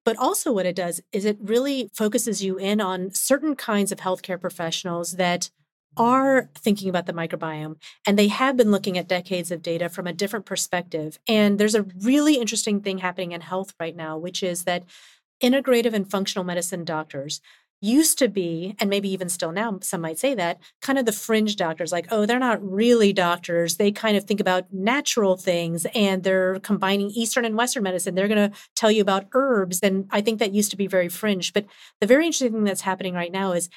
But 0.05 0.17
also, 0.17 0.53
what 0.53 0.67
it 0.67 0.77
does 0.77 1.01
is 1.13 1.25
it 1.25 1.37
really 1.41 1.91
focuses 1.93 2.43
you 2.43 2.57
in 2.57 2.81
on 2.81 3.13
certain 3.13 3.57
kinds 3.57 3.93
of 3.93 3.99
healthcare 3.99 4.41
professionals 4.41 5.13
that 5.13 5.51
are 5.97 6.51
thinking 6.55 6.89
about 6.89 7.07
the 7.07 7.13
microbiome 7.13 7.77
and 8.07 8.19
they 8.19 8.29
have 8.29 8.57
been 8.57 8.71
looking 8.71 8.99
at 8.99 9.09
decades 9.09 9.51
of 9.51 9.63
data 9.63 9.89
from 9.89 10.07
a 10.07 10.13
different 10.13 10.45
perspective. 10.45 11.19
And 11.27 11.59
there's 11.59 11.75
a 11.75 11.87
really 12.03 12.35
interesting 12.35 12.81
thing 12.81 12.99
happening 12.99 13.33
in 13.33 13.41
health 13.41 13.75
right 13.81 13.97
now, 13.97 14.19
which 14.19 14.43
is 14.43 14.65
that 14.65 14.85
integrative 15.43 15.93
and 15.93 16.09
functional 16.09 16.45
medicine 16.45 16.85
doctors 16.85 17.41
used 17.87 18.19
to 18.19 18.29
be, 18.29 18.75
and 18.81 18.91
maybe 18.91 19.09
even 19.11 19.29
still 19.29 19.53
now, 19.53 19.79
some 19.83 20.01
might 20.01 20.19
say 20.19 20.35
that, 20.35 20.59
kind 20.83 20.99
of 20.99 21.07
the 21.07 21.13
fringe 21.13 21.57
doctors, 21.57 21.93
like, 21.93 22.07
oh, 22.11 22.27
they're 22.27 22.39
not 22.39 22.63
really 22.63 23.13
doctors. 23.13 23.77
They 23.77 23.93
kind 23.93 24.17
of 24.17 24.25
think 24.25 24.41
about 24.41 24.73
natural 24.73 25.37
things 25.37 25.87
and 25.95 26.23
they're 26.23 26.59
combining 26.61 27.11
Eastern 27.11 27.45
and 27.45 27.57
Western 27.57 27.85
medicine. 27.85 28.15
They're 28.15 28.29
going 28.29 28.51
to 28.51 28.57
tell 28.75 28.91
you 28.91 29.03
about 29.03 29.29
herbs. 29.33 29.81
And 29.83 30.07
I 30.11 30.21
think 30.21 30.39
that 30.39 30.53
used 30.53 30.71
to 30.73 30.77
be 30.77 30.87
very 30.87 31.09
fringe. 31.09 31.53
But 31.53 31.67
the 32.01 32.07
very 32.07 32.27
interesting 32.27 32.53
thing 32.53 32.65
that's 32.65 32.83
happening 32.83 33.15
right 33.15 33.33
now 33.33 33.53
is 33.53 33.69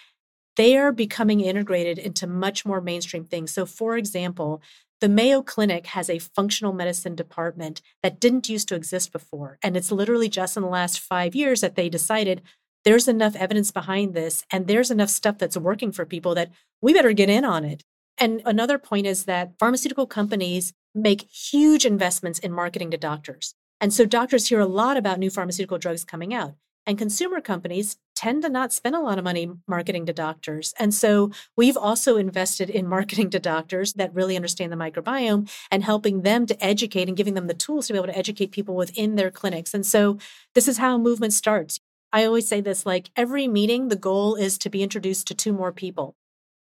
they 0.55 0.77
are 0.77 0.91
becoming 0.91 1.41
integrated 1.41 1.97
into 1.97 2.27
much 2.27 2.65
more 2.65 2.81
mainstream 2.81 3.23
things. 3.23 3.51
So, 3.51 3.65
for 3.65 3.95
example, 3.95 4.61
the 4.99 5.09
Mayo 5.09 5.41
Clinic 5.41 5.87
has 5.87 6.09
a 6.09 6.19
functional 6.19 6.73
medicine 6.73 7.15
department 7.15 7.81
that 8.03 8.19
didn't 8.19 8.49
used 8.49 8.67
to 8.67 8.75
exist 8.75 9.11
before. 9.11 9.57
And 9.63 9.77
it's 9.77 9.91
literally 9.91 10.27
just 10.27 10.57
in 10.57 10.63
the 10.63 10.69
last 10.69 10.99
five 10.99 11.35
years 11.35 11.61
that 11.61 11.75
they 11.75 11.87
decided 11.87 12.41
there's 12.89 13.07
enough 13.07 13.35
evidence 13.35 13.69
behind 13.69 14.15
this 14.15 14.43
and 14.49 14.65
there's 14.65 14.89
enough 14.89 15.11
stuff 15.11 15.37
that's 15.37 15.55
working 15.55 15.91
for 15.91 16.07
people 16.07 16.33
that 16.33 16.49
we 16.81 16.91
better 16.91 17.13
get 17.13 17.29
in 17.29 17.45
on 17.45 17.63
it. 17.63 17.83
And 18.17 18.41
another 18.45 18.79
point 18.79 19.05
is 19.05 19.25
that 19.25 19.53
pharmaceutical 19.59 20.07
companies 20.07 20.73
make 20.95 21.29
huge 21.29 21.85
investments 21.85 22.39
in 22.39 22.51
marketing 22.51 22.89
to 22.89 22.97
doctors. 22.97 23.53
And 23.79 23.93
so 23.93 24.05
doctors 24.05 24.49
hear 24.49 24.59
a 24.59 24.65
lot 24.65 24.97
about 24.97 25.19
new 25.19 25.29
pharmaceutical 25.29 25.77
drugs 25.77 26.03
coming 26.03 26.33
out. 26.33 26.55
And 26.87 26.97
consumer 26.97 27.41
companies 27.41 27.97
tend 28.15 28.41
to 28.41 28.49
not 28.49 28.73
spend 28.73 28.95
a 28.95 29.01
lot 29.01 29.19
of 29.19 29.23
money 29.23 29.51
marketing 29.67 30.07
to 30.07 30.13
doctors. 30.13 30.73
And 30.79 30.91
so 30.91 31.29
we've 31.55 31.77
also 31.77 32.17
invested 32.17 32.71
in 32.71 32.87
marketing 32.97 33.29
to 33.29 33.39
doctors 33.39 33.93
that 33.93 34.15
really 34.15 34.35
understand 34.35 34.71
the 34.71 34.77
microbiome 34.77 35.47
and 35.69 35.83
helping 35.83 36.23
them 36.23 36.47
to 36.47 36.65
educate 36.65 37.07
and 37.07 37.15
giving 37.15 37.35
them 37.35 37.45
the 37.45 37.53
tools 37.53 37.85
to 37.85 37.93
be 37.93 37.99
able 37.99 38.07
to 38.07 38.17
educate 38.17 38.49
people 38.49 38.75
within 38.75 39.13
their 39.13 39.29
clinics. 39.29 39.75
And 39.75 39.85
so 39.85 40.17
this 40.55 40.67
is 40.67 40.79
how 40.79 40.97
movement 40.97 41.33
starts. 41.33 41.79
I 42.11 42.25
always 42.25 42.47
say 42.47 42.61
this 42.61 42.85
like 42.85 43.11
every 43.15 43.47
meeting, 43.47 43.87
the 43.87 43.95
goal 43.95 44.35
is 44.35 44.57
to 44.59 44.69
be 44.69 44.83
introduced 44.83 45.27
to 45.27 45.35
two 45.35 45.53
more 45.53 45.71
people. 45.71 46.15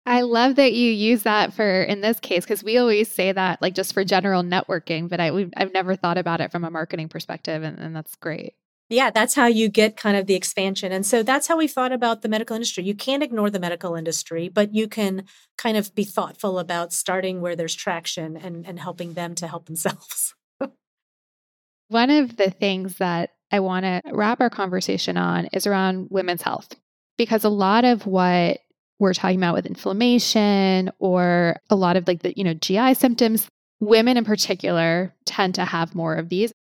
I 0.06 0.22
love 0.22 0.56
that 0.56 0.74
you 0.74 0.92
use 0.92 1.24
that 1.24 1.54
for 1.54 1.84
in 1.84 2.02
this 2.02 2.20
case 2.20 2.44
because 2.44 2.64
we 2.64 2.78
always 2.78 3.12
say 3.12 3.32
that 3.32 3.62
like 3.62 3.76
just 3.76 3.94
for 3.94 4.04
general 4.04 4.44
networking, 4.44 5.08
but 5.08 5.20
I 5.20 5.48
I've 5.56 5.74
never 5.74 5.96
thought 5.96 6.18
about 6.18 6.42
it 6.42 6.52
from 6.52 6.64
a 6.64 6.72
marketing 6.72 7.10
perspective, 7.10 7.62
and, 7.62 7.78
and 7.78 7.96
that's 7.96 8.16
great. 8.16 8.56
Yeah, 8.90 9.12
that's 9.12 9.36
how 9.36 9.46
you 9.46 9.70
get 9.70 9.98
kind 9.98 10.18
of 10.18 10.26
the 10.26 10.34
expansion. 10.34 10.92
And 10.92 11.06
so 11.06 11.22
that's 11.22 11.48
how 11.48 11.58
we 11.58 11.68
thought 11.68 11.92
about 11.92 12.24
the 12.24 12.30
medical 12.30 12.56
industry. 12.56 12.84
You 12.84 12.96
can't 12.96 13.22
ignore 13.22 13.52
the 13.52 13.60
medical 13.60 13.94
industry, 13.94 14.50
but 14.50 14.74
you 14.74 14.88
can 14.88 15.26
kind 15.60 15.78
of 15.78 15.94
be 15.94 16.04
thoughtful 16.04 16.58
about 16.58 16.92
starting 16.92 17.40
where 17.40 17.56
there's 17.56 17.76
traction 17.76 18.36
and, 18.36 18.66
and 18.68 18.80
helping 18.80 19.14
them 19.14 19.36
to 19.36 19.48
help 19.48 19.68
themselves. 19.68 20.34
One 21.90 22.10
of 22.10 22.38
the 22.38 22.50
things 22.50 22.98
that 22.98 23.34
I 23.52 23.60
want 23.60 23.86
to 23.86 24.02
wrap 24.12 24.42
our 24.42 24.50
conversation 24.50 25.18
on 25.18 25.48
is 25.48 25.66
around 25.66 26.08
women's 26.10 26.42
health, 26.42 26.76
because 27.18 27.44
a 27.44 27.50
lot 27.50 27.86
of 27.86 28.06
what 28.06 28.60
we're 29.00 29.14
talking 29.14 29.40
about 29.40 29.56
with 29.56 29.66
inflammation 29.66 30.92
or 31.00 31.56
a 31.70 31.76
lot 31.76 31.96
of 31.96 32.08
like 32.08 32.22
the, 32.22 32.34
you 32.38 32.44
know, 32.44 32.54
GI 32.54 32.94
symptoms, 32.96 33.48
women 33.80 34.18
in 34.18 34.26
particular 34.26 35.14
tend 35.26 35.56
to 35.56 35.66
have 35.66 35.96
more 35.96 36.16
of 36.16 36.30
these. 36.30 36.52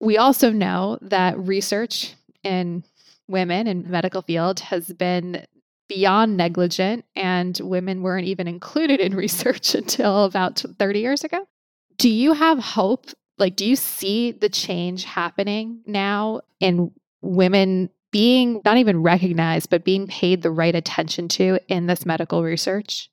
We 0.00 0.16
also 0.16 0.50
know 0.50 0.98
that 1.02 1.38
research 1.38 2.14
in 2.42 2.82
women 3.28 3.66
in 3.66 3.88
medical 3.90 4.22
field 4.22 4.60
has 4.60 4.88
been 4.92 5.46
beyond 5.88 6.36
negligent 6.36 7.04
and 7.14 7.58
women 7.62 8.02
weren't 8.02 8.26
even 8.26 8.48
included 8.48 9.00
in 9.00 9.14
research 9.16 9.74
until 9.74 10.24
about 10.24 10.64
30 10.78 11.00
years 11.00 11.24
ago. 11.24 11.46
Do 11.98 12.08
you 12.08 12.32
have 12.32 12.58
hope 12.58 13.06
like, 13.38 13.56
do 13.56 13.64
you 13.64 13.76
see 13.76 14.32
the 14.32 14.48
change 14.48 15.04
happening 15.04 15.80
now 15.86 16.40
in 16.60 16.92
women 17.20 17.90
being 18.10 18.60
not 18.64 18.76
even 18.76 19.02
recognized, 19.02 19.70
but 19.70 19.84
being 19.84 20.06
paid 20.06 20.42
the 20.42 20.50
right 20.50 20.74
attention 20.74 21.28
to 21.28 21.58
in 21.68 21.86
this 21.86 22.04
medical 22.04 22.42
research? 22.42 23.10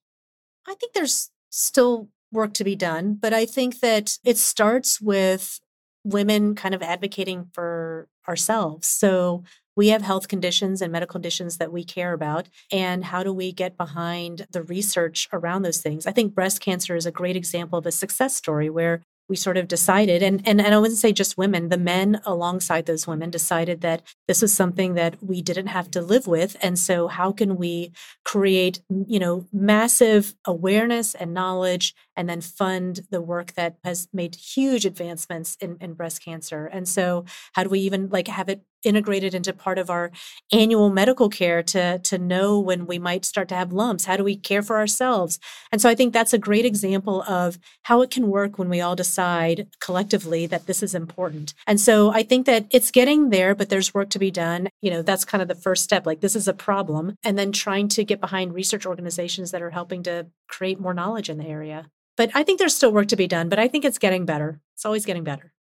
I 0.67 0.75
think 0.75 0.93
there's 0.93 1.32
still 1.49 2.10
work 2.32 2.53
to 2.55 2.63
be 2.63 2.75
done, 2.75 3.17
but 3.19 3.34
I 3.34 3.45
think 3.45 3.79
that 3.79 4.17
it 4.23 4.38
starts 4.38 5.01
with 5.01 5.60
women 6.03 6.53
kind 6.55 6.75
of 6.75 6.82
advocating 6.82 7.47
for 7.53 8.08
ourselves. 8.27 8.88
So 8.88 9.43
we 9.75 9.89
have 9.89 10.01
health 10.01 10.27
conditions 10.27 10.82
and 10.82 10.91
medical 10.91 11.13
conditions 11.13 11.58
that 11.58 11.71
we 11.71 11.84
care 11.84 12.13
about. 12.13 12.49
And 12.71 13.05
how 13.05 13.23
do 13.23 13.34
we 13.34 13.51
get 13.51 13.77
behind 13.77 14.45
the 14.51 14.62
research 14.62 15.29
around 15.32 15.62
those 15.62 15.82
things? 15.82 16.05
I 16.05 16.12
think 16.12 16.36
breast 16.36 16.60
cancer 16.60 16.95
is 16.95 17.05
a 17.05 17.12
great 17.12 17.36
example 17.36 17.79
of 17.79 17.86
a 17.86 17.91
success 17.91 18.36
story 18.36 18.69
where 18.69 19.01
we 19.29 19.35
sort 19.35 19.57
of 19.57 19.67
decided 19.67 20.23
and, 20.23 20.41
and 20.47 20.59
and 20.59 20.73
I 20.73 20.79
wouldn't 20.79 20.99
say 20.99 21.13
just 21.13 21.37
women, 21.37 21.69
the 21.69 21.77
men 21.77 22.21
alongside 22.25 22.85
those 22.85 23.07
women 23.07 23.29
decided 23.29 23.81
that 23.81 24.01
this 24.27 24.41
was 24.41 24.53
something 24.53 24.95
that 24.95 25.21
we 25.21 25.41
didn't 25.41 25.67
have 25.67 25.91
to 25.91 26.01
live 26.01 26.27
with. 26.27 26.57
And 26.61 26.77
so 26.77 27.07
how 27.07 27.31
can 27.31 27.55
we 27.55 27.91
create, 28.25 28.81
you 29.07 29.19
know, 29.19 29.45
massive 29.53 30.35
awareness 30.45 31.15
and 31.15 31.33
knowledge 31.33 31.93
and 32.15 32.29
then 32.29 32.41
fund 32.41 33.01
the 33.11 33.21
work 33.21 33.53
that 33.53 33.77
has 33.83 34.07
made 34.11 34.35
huge 34.35 34.85
advancements 34.85 35.55
in, 35.61 35.77
in 35.79 35.93
breast 35.93 36.23
cancer. 36.23 36.65
And 36.65 36.87
so 36.87 37.25
how 37.53 37.63
do 37.63 37.69
we 37.69 37.79
even 37.79 38.09
like 38.09 38.27
have 38.27 38.49
it 38.49 38.63
integrated 38.83 39.33
into 39.33 39.53
part 39.53 39.77
of 39.77 39.89
our 39.89 40.11
annual 40.51 40.89
medical 40.89 41.29
care 41.29 41.61
to 41.63 41.99
to 41.99 42.17
know 42.17 42.59
when 42.59 42.85
we 42.85 42.99
might 42.99 43.25
start 43.25 43.47
to 43.49 43.55
have 43.55 43.73
lumps? 43.73 44.05
How 44.05 44.17
do 44.17 44.23
we 44.23 44.35
care 44.35 44.61
for 44.61 44.77
ourselves? 44.77 45.39
And 45.71 45.81
so 45.81 45.89
i 45.89 45.95
think 45.95 46.13
that's 46.13 46.33
a 46.33 46.37
great 46.37 46.65
example 46.65 47.23
of 47.23 47.57
how 47.83 48.01
it 48.01 48.11
can 48.11 48.27
work 48.29 48.57
when 48.57 48.69
we 48.69 48.81
all 48.81 48.95
decide 48.95 49.67
collectively 49.79 50.45
that 50.47 50.65
this 50.67 50.81
is 50.83 50.95
important. 50.95 51.53
And 51.67 51.79
so 51.79 52.11
i 52.11 52.23
think 52.23 52.45
that 52.45 52.65
it's 52.71 52.91
getting 52.91 53.29
there 53.29 53.55
but 53.55 53.69
there's 53.69 53.93
work 53.93 54.09
to 54.11 54.19
be 54.19 54.31
done. 54.31 54.69
You 54.81 54.91
know 54.91 55.01
that's 55.01 55.25
kind 55.25 55.41
of 55.41 55.47
the 55.47 55.55
first 55.55 55.83
step 55.83 56.05
like 56.05 56.21
this 56.21 56.35
is 56.35 56.47
a 56.47 56.53
problem 56.53 57.15
and 57.23 57.37
then 57.37 57.51
trying 57.51 57.87
to 57.89 58.03
get 58.03 58.21
behind 58.21 58.53
research 58.53 58.85
organizations 58.85 59.51
that 59.51 59.61
are 59.61 59.71
helping 59.71 60.03
to 60.03 60.27
create 60.47 60.79
more 60.79 60.93
knowledge 60.93 61.29
in 61.29 61.37
the 61.37 61.47
area. 61.47 61.89
But 62.17 62.31
i 62.33 62.43
think 62.43 62.59
there's 62.59 62.75
still 62.75 62.91
work 62.91 63.07
to 63.09 63.15
be 63.15 63.27
done 63.27 63.49
but 63.49 63.59
i 63.59 63.67
think 63.67 63.85
it's 63.85 63.97
getting 63.99 64.25
better. 64.25 64.59
It's 64.75 64.85
always 64.85 65.05
getting 65.05 65.23
better 65.23 65.53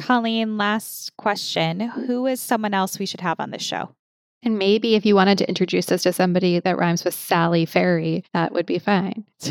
Colleen, 0.00 0.56
last 0.56 1.16
question. 1.16 1.80
Who 1.80 2.26
is 2.26 2.40
someone 2.40 2.74
else 2.74 2.98
we 2.98 3.06
should 3.06 3.20
have 3.20 3.40
on 3.40 3.50
this 3.50 3.62
show? 3.62 3.94
And 4.42 4.58
maybe 4.58 4.94
if 4.94 5.04
you 5.04 5.14
wanted 5.14 5.38
to 5.38 5.48
introduce 5.48 5.92
us 5.92 6.02
to 6.04 6.12
somebody 6.12 6.60
that 6.60 6.78
rhymes 6.78 7.04
with 7.04 7.14
Sally 7.14 7.66
Ferry, 7.66 8.24
that 8.32 8.52
would 8.52 8.66
be 8.66 8.78
fine. 8.78 9.24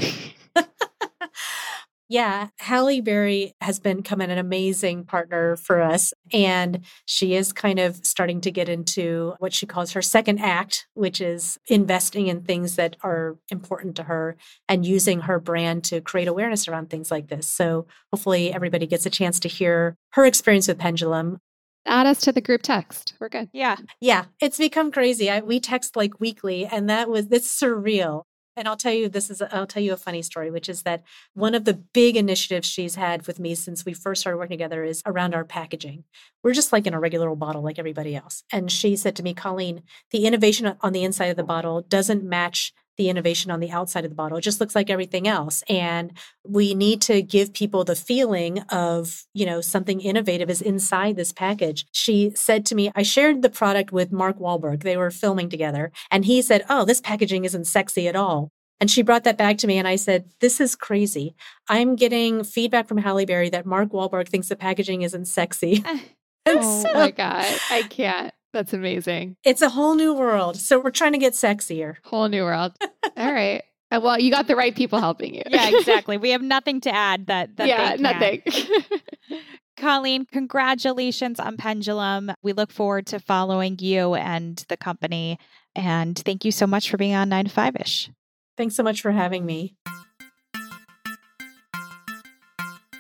Yeah, 2.10 2.48
Halle 2.58 3.02
Berry 3.02 3.54
has 3.62 3.80
been 3.80 3.98
becoming 3.98 4.32
an 4.32 4.40
amazing 4.40 5.06
partner 5.06 5.56
for 5.58 5.80
us. 5.80 6.12
And 6.34 6.84
she 7.06 7.36
is 7.36 7.54
kind 7.54 7.78
of 7.78 8.04
starting 8.04 8.42
to 8.42 8.52
get 8.52 8.68
into 8.68 9.36
what 9.38 9.54
she 9.54 9.68
calls 9.68 9.92
her 9.92 10.02
second 10.02 10.40
act, 10.40 10.88
which 10.96 11.22
is 11.22 11.60
investing 11.68 12.26
in 12.26 12.42
things 12.42 12.78
that 12.78 12.98
are 13.04 13.38
important 13.50 13.96
to 13.98 14.04
her 14.04 14.38
and 14.68 14.88
using 14.88 15.22
her 15.22 15.40
brand 15.40 15.84
to 15.86 16.02
create 16.02 16.28
awareness 16.28 16.68
around 16.68 16.90
things 16.90 17.12
like 17.12 17.28
this. 17.28 17.48
So 17.48 17.86
hopefully 18.12 18.52
everybody 18.52 18.88
gets 18.88 19.06
a 19.06 19.12
chance 19.12 19.40
to 19.42 19.48
hear 19.48 19.96
her 20.14 20.26
experience 20.26 20.68
with 20.68 20.80
Pendulum. 20.80 21.38
Add 21.86 22.08
us 22.08 22.22
to 22.22 22.32
the 22.32 22.42
group 22.42 22.64
text. 22.64 23.14
We're 23.20 23.30
good. 23.30 23.50
Yeah. 23.54 23.78
Yeah. 24.02 24.26
It's 24.42 24.58
become 24.58 24.92
crazy. 24.92 25.30
I, 25.30 25.42
we 25.42 25.60
text 25.60 25.96
like 25.96 26.20
weekly, 26.20 26.66
and 26.66 26.90
that 26.90 27.08
was, 27.08 27.28
it's 27.32 27.48
surreal. 27.60 28.24
And 28.60 28.68
I'll 28.68 28.76
tell 28.76 28.92
you, 28.92 29.08
this 29.08 29.30
is, 29.30 29.42
I'll 29.42 29.66
tell 29.66 29.82
you 29.82 29.94
a 29.94 29.98
funny 29.98 30.22
story, 30.22 30.52
which 30.52 30.68
is 30.68 30.84
that 30.84 31.04
one 31.34 31.56
of 31.56 31.64
the 31.64 31.74
big 31.74 32.18
initiatives 32.18 32.68
she's 32.68 32.96
had 32.96 33.26
with 33.26 33.40
me 33.40 33.56
since 33.56 33.86
we 33.86 33.94
first 33.94 34.20
started 34.20 34.38
working 34.38 34.58
together 34.58 34.84
is 34.84 35.02
around 35.06 35.34
our 35.34 35.46
packaging. 35.46 36.04
We're 36.44 36.54
just 36.54 36.74
like 36.74 36.86
in 36.86 36.94
a 36.94 37.00
regular 37.00 37.30
old 37.30 37.40
bottle, 37.40 37.62
like 37.62 37.80
everybody 37.80 38.18
else. 38.18 38.44
And 38.52 38.70
she 38.70 38.98
said 38.98 39.16
to 39.16 39.24
me, 39.24 39.34
Colleen, 39.34 39.84
the 40.12 40.26
innovation 40.26 40.76
on 40.82 40.92
the 40.92 41.06
inside 41.06 41.28
of 41.28 41.38
the 41.38 41.44
bottle 41.44 41.82
doesn't 41.82 42.22
match 42.22 42.74
the 43.00 43.10
innovation 43.10 43.50
on 43.50 43.62
the 43.62 43.72
outside 43.72 44.04
of 44.04 44.12
the 44.12 44.16
bottle. 44.16 44.38
It 44.38 44.42
just 44.42 44.60
looks 44.60 44.76
like 44.76 44.90
everything 44.90 45.28
else. 45.28 45.64
And 45.70 46.12
we 46.46 46.76
need 46.76 47.02
to 47.04 47.22
give 47.22 47.54
people 47.54 47.86
the 47.86 47.96
feeling 47.96 48.60
of, 48.70 49.24
you 49.34 49.46
know, 49.46 49.62
something 49.62 50.02
innovative 50.02 50.50
is 50.50 50.62
inside 50.62 51.16
this 51.16 51.32
package. 51.32 51.88
She 51.94 52.32
said 52.36 52.66
to 52.68 52.76
me, 52.76 52.92
I 52.96 53.04
shared 53.04 53.42
the 53.42 53.50
product 53.50 53.94
with 53.94 54.12
Mark 54.12 54.38
Wahlberg. 54.38 54.84
They 54.84 54.98
were 54.98 55.12
filming 55.12 55.50
together. 55.50 55.92
And 56.12 56.26
he 56.26 56.42
said, 56.42 56.66
Oh, 56.70 56.84
this 56.84 57.00
packaging 57.00 57.46
isn't 57.46 57.66
sexy 57.66 58.08
at 58.10 58.18
all. 58.18 58.52
And 58.82 58.92
she 58.92 59.02
brought 59.02 59.24
that 59.24 59.38
back 59.38 59.58
to 59.60 59.68
me, 59.68 59.78
and 59.78 59.88
I 59.88 59.96
said, 59.96 60.30
This 60.42 60.60
is 60.60 60.76
crazy. 60.76 61.36
I'm 61.68 61.96
getting 61.96 62.44
feedback 62.44 62.88
from 62.88 62.98
Halle 62.98 63.26
Berry 63.26 63.50
that 63.50 63.66
Mark 63.66 63.90
Wahlberg 63.90 64.28
thinks 64.28 64.50
the 64.50 64.56
packaging 64.56 65.02
isn't 65.04 65.26
sexy. 65.26 65.84
oh 66.46 66.84
so, 66.84 66.94
my 66.94 67.12
God. 67.12 67.60
I 67.70 67.84
can't. 67.84 68.34
That's 68.54 68.74
amazing. 68.74 69.38
It's 69.44 69.62
a 69.62 69.70
whole 69.70 69.96
new 69.96 70.14
world. 70.14 70.58
So 70.58 70.80
we're 70.80 70.92
trying 70.92 71.12
to 71.14 71.18
get 71.20 71.34
sexier. 71.34 71.98
Whole 72.04 72.28
new 72.28 72.44
world. 72.44 72.74
All 73.18 73.34
right. 73.34 73.64
Uh, 73.92 74.00
well, 74.04 74.20
you 74.20 74.32
got 74.32 74.48
the 74.48 74.56
right 74.56 74.76
people 74.76 75.00
helping 75.00 75.36
you. 75.36 75.44
yeah, 75.48 75.70
exactly. 75.70 76.18
We 76.20 76.32
have 76.32 76.42
nothing 76.42 76.82
to 76.82 76.94
add 76.94 77.28
that, 77.28 77.58
that 77.58 77.68
yeah, 77.68 77.96
nothing. 78.00 78.44
Colleen, 79.78 80.26
congratulations 80.26 81.40
on 81.40 81.58
Pendulum. 81.58 82.32
We 82.44 82.54
look 82.54 82.72
forward 82.72 83.08
to 83.08 83.20
following 83.20 83.78
you 83.80 84.16
and 84.16 84.64
the 84.68 84.78
company. 84.78 85.40
And 85.76 86.18
thank 86.20 86.44
you 86.44 86.52
so 86.52 86.68
much 86.68 86.90
for 86.90 86.98
being 86.98 87.16
on 87.16 87.30
9 87.30 87.46
to 87.46 87.52
5 87.52 87.76
ish. 87.80 88.12
Thanks 88.58 88.76
so 88.76 88.84
much 88.84 89.02
for 89.02 89.12
having 89.12 89.46
me. 89.46 89.76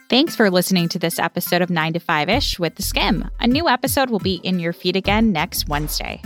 Thanks 0.09 0.35
for 0.35 0.49
listening 0.49 0.89
to 0.89 0.97
this 0.97 1.19
episode 1.19 1.61
of 1.61 1.69
9 1.69 1.93
to 1.93 1.99
5 1.99 2.29
ish 2.29 2.57
with 2.57 2.73
The 2.73 2.81
Skimm. 2.81 3.29
A 3.39 3.45
new 3.45 3.69
episode 3.69 4.09
will 4.09 4.17
be 4.17 4.41
in 4.43 4.57
your 4.57 4.73
feed 4.73 4.95
again 4.95 5.31
next 5.31 5.69
Wednesday. 5.69 6.19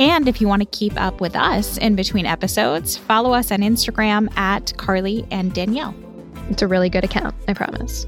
And 0.00 0.26
if 0.26 0.40
you 0.40 0.48
want 0.48 0.62
to 0.62 0.66
keep 0.76 1.00
up 1.00 1.20
with 1.20 1.36
us 1.36 1.78
in 1.78 1.94
between 1.94 2.26
episodes, 2.26 2.96
follow 2.96 3.32
us 3.32 3.52
on 3.52 3.60
Instagram 3.60 4.36
at 4.36 4.76
Carly 4.76 5.24
and 5.30 5.54
Danielle. 5.54 5.94
It's 6.50 6.62
a 6.62 6.66
really 6.66 6.90
good 6.90 7.04
account, 7.04 7.36
I 7.46 7.54
promise. 7.54 8.06